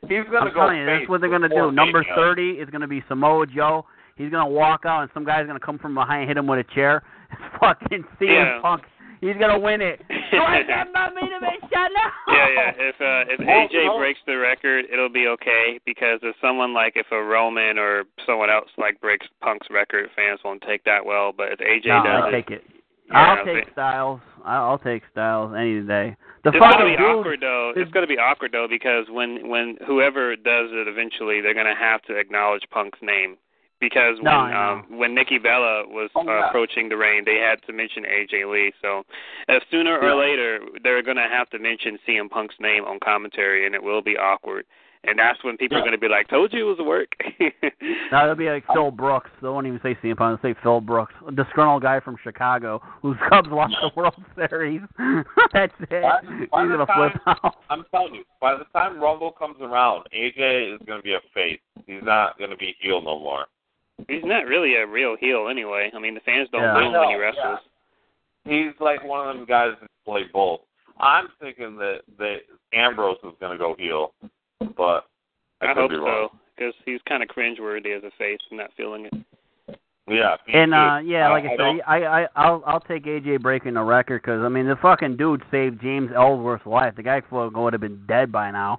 [0.06, 1.74] he's gonna I'm go telling you, that's what they're gonna before do.
[1.74, 3.86] Number thirty is gonna be Samoa Joe.
[4.16, 6.60] He's gonna walk out, and some guy's gonna come from behind, and hit him with
[6.60, 7.02] a chair.
[7.32, 8.58] It's fucking CM Yeah.
[8.62, 8.82] Punk.
[9.20, 10.00] He's gonna win it.
[10.30, 12.10] Do I get my main event shot now?
[12.28, 12.72] Yeah, yeah.
[12.78, 13.40] If uh, if
[13.72, 18.04] AJ breaks the record, it'll be okay because if someone like if a Roman or
[18.24, 21.32] someone else like breaks Punk's record, fans won't take that well.
[21.36, 22.64] But if AJ no, does I it, take it.
[23.10, 24.20] Yeah, I'll take think- Styles.
[24.44, 26.14] I'll I'll take Styles any day.
[26.44, 27.00] The it's gonna be dude.
[27.06, 27.72] awkward though.
[27.74, 31.74] is- It's gonna be awkward though because when when whoever does it eventually, they're gonna
[31.74, 33.36] have to acknowledge Punk's name
[33.80, 37.62] because No, when um when Nikki Bella was Oh, uh, approaching the ring, they had
[37.66, 38.72] to mention AJ Lee.
[38.82, 39.04] So,
[39.48, 40.14] uh, sooner or Yeah.
[40.14, 44.16] later, they're gonna have to mention CM Punk's name on commentary, and it will be
[44.16, 44.64] awkward.
[45.08, 45.82] And that's when people Yeah.
[45.82, 47.14] are gonna be like, "Told you it was a work."
[48.12, 49.30] No, it'll be like Phil Brooks.
[49.42, 50.40] They won't even say CM Punk.
[50.40, 54.14] They'll say Phil Brooks, a disgruntled guy from Chicago whose Cubs lost the World
[54.48, 54.80] Series.
[55.52, 56.02] That's it.
[56.02, 57.56] By- He's by the gonna flip out.
[57.70, 61.20] I'm telling you, by the time Rumble comes around, AJ is going to be a
[61.34, 61.60] face.
[61.86, 63.46] He's not going to be heel no more.
[64.08, 65.90] He's not really a real heel anyway.
[65.94, 66.72] I mean, the fans don't Yeah.
[66.74, 67.58] know I him when he know, wrestles.
[68.44, 70.60] He's like one of them guys that play both.
[71.00, 72.38] I'm thinking that that
[72.72, 74.12] Ambrose is going to go heel,
[74.76, 75.06] but
[75.60, 76.28] I, I could hope be wrong.
[76.32, 78.38] so because he's kind of cringeworthy as a face.
[78.50, 79.78] I'm not feeling it.
[80.08, 80.76] Yeah, And too.
[80.76, 84.22] uh yeah, like I, I said, I I I'll I'll take AJ breaking the record
[84.22, 86.94] because I mean the fucking dude saved James Ellsworth's life.
[86.96, 88.78] The guy would have been dead by now.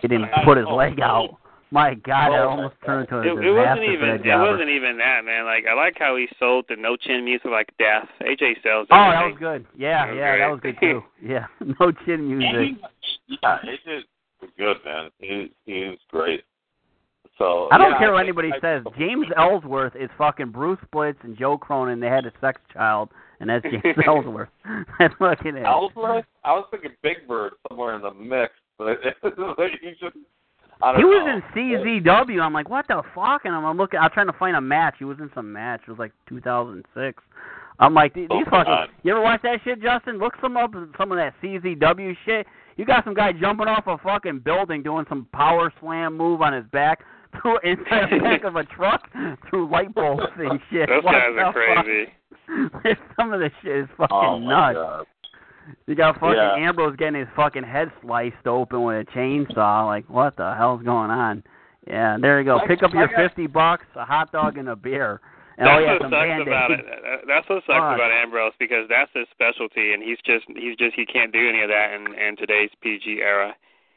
[0.00, 1.36] He didn't put his leg out.
[1.70, 4.08] My God, that Oh, almost uh, turned into a It, disaster it wasn't even.
[4.08, 4.50] that It jobber.
[4.52, 5.44] wasn't even that, man.
[5.44, 8.08] Like I like how he sold the no chin music like death.
[8.22, 8.86] AJ sells.
[8.90, 9.66] Oh, that was good.
[9.76, 11.02] Yeah, That was yeah, that was good too.
[11.22, 11.46] Yeah,
[11.80, 12.78] no chin music.
[13.28, 14.04] yeah, AJ is
[14.56, 15.10] good, man.
[15.18, 16.42] He he's great.
[17.36, 18.84] So I don't yeah, care what think- anybody I- says.
[18.98, 22.00] James Ellsworth is fucking Bruce Blitz and Joe Cronin.
[22.00, 23.10] They had a sex child,
[23.40, 24.48] and that's James Ellsworth.
[24.98, 25.64] That's fucking it.
[25.64, 26.24] Ellsworth?
[26.44, 28.98] I was thinking Big Bird somewhere in the mix, but
[29.82, 30.16] he just.
[30.96, 32.40] He was in CZW.
[32.40, 33.42] I'm like, what the fuck?
[33.44, 33.98] And I'm looking.
[33.98, 34.94] I'm trying to find a match.
[34.98, 35.80] He was in some match.
[35.86, 37.22] It was like 2006.
[37.80, 38.64] I'm like, these Oh, these fucking.
[38.64, 38.88] God.
[39.02, 40.18] You ever watch that shit, Justin?
[40.18, 40.72] Look some up.
[40.96, 42.46] Some of that CZW shit.
[42.76, 46.52] You got some guy jumping off a fucking building doing some power slam move on
[46.52, 47.00] his back
[47.42, 49.02] through inside the back of a truck
[49.50, 50.88] through light bulbs and shit.
[50.88, 52.12] Those What guys are crazy.
[53.18, 54.76] some of this shit is oh, fucking Oh nuts.
[54.76, 55.06] God.
[55.86, 56.54] You got fucking Yeah.
[56.56, 59.86] Ambrose getting his fucking head sliced open with a chainsaw.
[59.86, 61.42] Like, what the hell's going on?
[61.86, 62.60] Yeah, there you go.
[62.66, 65.20] Pick up your fifty bucks, a hot dog, and a beer.
[65.56, 66.84] And oh, That's oh yeah, what sucks band about it.
[67.26, 67.94] That's what sucks Fuck.
[67.96, 71.62] about Ambrose because that's his specialty, and he's just he's just he can't do any
[71.62, 73.54] of that in in today's PG era.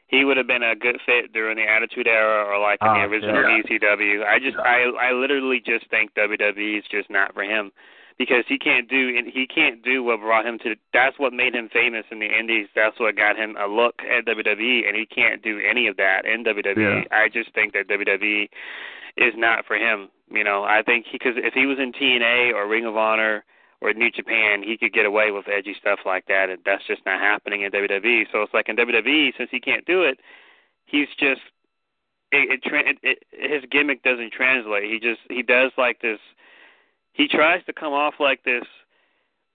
[0.08, 2.92] He would have been a good fit during the Attitude Era or like in Oh,
[2.94, 3.80] the ah, original shit.
[3.82, 4.24] ECW.
[4.26, 7.70] I just I I literally just think WWE is just not for him
[8.22, 10.76] because he can't do he can't do what brought him to.
[10.92, 12.68] That's what made him famous in the Indies.
[12.72, 16.24] That's what got him a look at WWE, and he can't do any of that
[16.24, 17.06] in WWE.
[17.10, 18.48] I just think that WWE
[19.16, 20.08] is not for him.
[20.30, 23.44] You know, I think because if he was in TNA or Ring of Honor
[23.80, 27.04] or New Japan, he could get away with edgy stuff like that, and that's just
[27.04, 28.26] not happening in WWE.
[28.30, 30.20] So it's like in WWE, since he can't do it,
[30.86, 31.40] he's just
[32.30, 34.84] it, it, it, it his gimmick doesn't translate.
[34.84, 36.20] He just he does like this.
[37.12, 38.64] He tries to come off like this.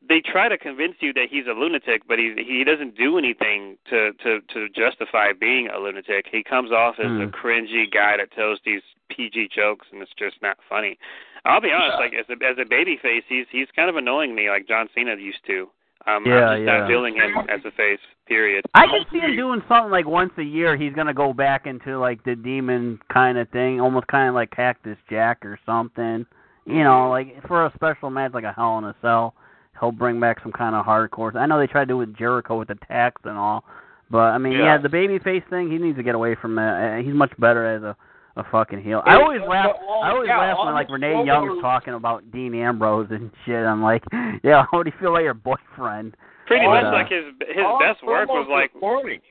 [0.08, 3.78] They try to convince you that he's a lunatic, but he he doesn't do anything
[3.90, 6.28] to to to justify being a lunatic.
[6.32, 7.36] He comes off as a Hmm.
[7.36, 10.98] cringy guy that tells these PG jokes, and it's just not funny.
[11.46, 14.36] I'll be honest, like as a as a baby face, he's he's kind of annoying
[14.36, 15.70] me, like John Cena used to.
[16.06, 16.78] Um, Yeah, I'm just yeah.
[16.78, 18.00] not feeling him as a face.
[18.28, 18.66] Period.
[18.76, 20.78] I can see him doing something like once a year.
[20.78, 24.52] He's gonna go back into like the demon kind of thing, almost kind of like
[24.52, 26.26] Cactus Jack or something.
[26.68, 29.34] You know, like for a special match like a Hell in a Cell,
[29.80, 31.36] he'll bring back some kind of hardcore.
[31.36, 33.64] I know they tried to do it with Jericho with the tax and all,
[34.12, 34.78] but I mean, yeah, Yeah.
[34.78, 37.00] the babyface thing, he needs to get away from that.
[37.00, 37.96] Uh, He's much better as a
[38.40, 39.02] a fucking heel.
[39.04, 39.72] I always laugh.
[39.82, 43.32] well, I always yeah, laugh when like Renee promo- Young's talking about Dean Ambrose and
[43.48, 43.66] shit.
[43.66, 44.04] I'm like,
[44.44, 46.16] yeah, how do you feel about your boyfriend?
[46.46, 49.22] Pretty Oh, much uh, like his his best work was like corny.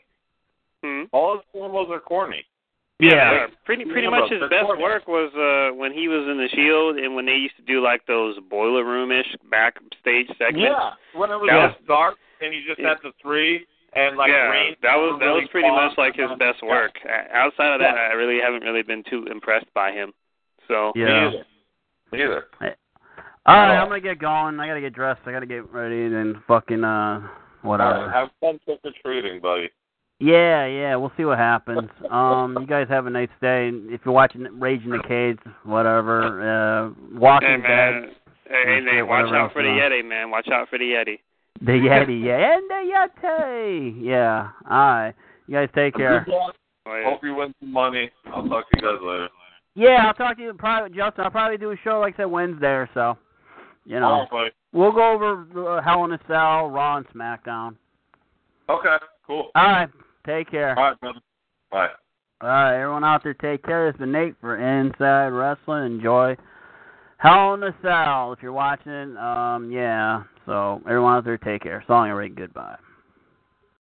[0.83, 1.03] hmm?
[1.13, 2.45] All his promos are corny.
[2.99, 4.83] Yeah, pretty pretty much his best corny.
[4.83, 7.83] work was uh when he was in the Shield and when they used to do
[7.83, 10.73] like those boiler room ish backstage segments.
[10.73, 14.31] Yeah, when it was That just dark and he just had the three and like
[14.31, 16.93] yeah, Reigns that was that was pretty much like his best work.
[17.05, 18.09] Uh, Outside of that, Yeah.
[18.11, 20.13] I really haven't really been too impressed by him.
[20.67, 21.29] So Me Yeah.
[21.29, 21.45] either.
[22.13, 22.45] Me either.
[23.45, 23.77] All right.
[23.77, 24.59] I'm gonna get going.
[24.59, 25.21] I gotta get dressed.
[25.27, 27.21] I gotta get ready and fucking uh
[27.61, 27.95] whatever.
[27.95, 29.69] All right, have fun trick or treating, buddy.
[30.19, 31.91] Yeah, yeah, we'll see what happens.
[32.11, 33.71] Um, you guys have a nice day.
[33.73, 38.11] If you're watching Rage in the Cage, whatever, uh, Walking hey Dead, man,
[38.49, 39.93] hey, hey man, watch out for the you want.
[39.93, 40.31] Yeti, man.
[40.31, 41.19] Watch out for the Yeti.
[41.61, 42.93] the Yeti, yeah, and the
[43.25, 44.49] Yeti, yeah.
[44.71, 45.15] All right,
[45.47, 46.25] you guys take care.
[46.25, 46.57] Good luck.
[46.89, 47.11] Oh, yeah.
[47.11, 48.11] Hope you win some money.
[48.27, 49.29] I'll talk to you guys later.
[49.75, 51.25] Yeah, I'll talk to you probably, Justin.
[51.25, 53.19] I'll probably do a show like I said Wednesday or so.
[53.85, 57.77] You know, All right, we'll go over uh, Hell in a Cell, Raw, and SmackDown.
[58.69, 58.97] Okay,
[59.27, 59.51] cool.
[59.55, 59.89] All right,
[60.27, 60.79] take care.
[60.79, 61.21] All right, brother.
[61.71, 61.89] Bye.
[62.43, 63.89] All right, everyone out there, take care.
[63.89, 65.95] It's been Nate for Inside Wrestling.
[65.95, 66.37] Enjoy
[67.19, 69.17] Hell in a Cell if you're watching.
[69.17, 70.25] Um, yeah.
[70.45, 71.83] So everyone out there, take care.
[71.87, 72.37] Song and rate.
[72.37, 72.77] Goodbye.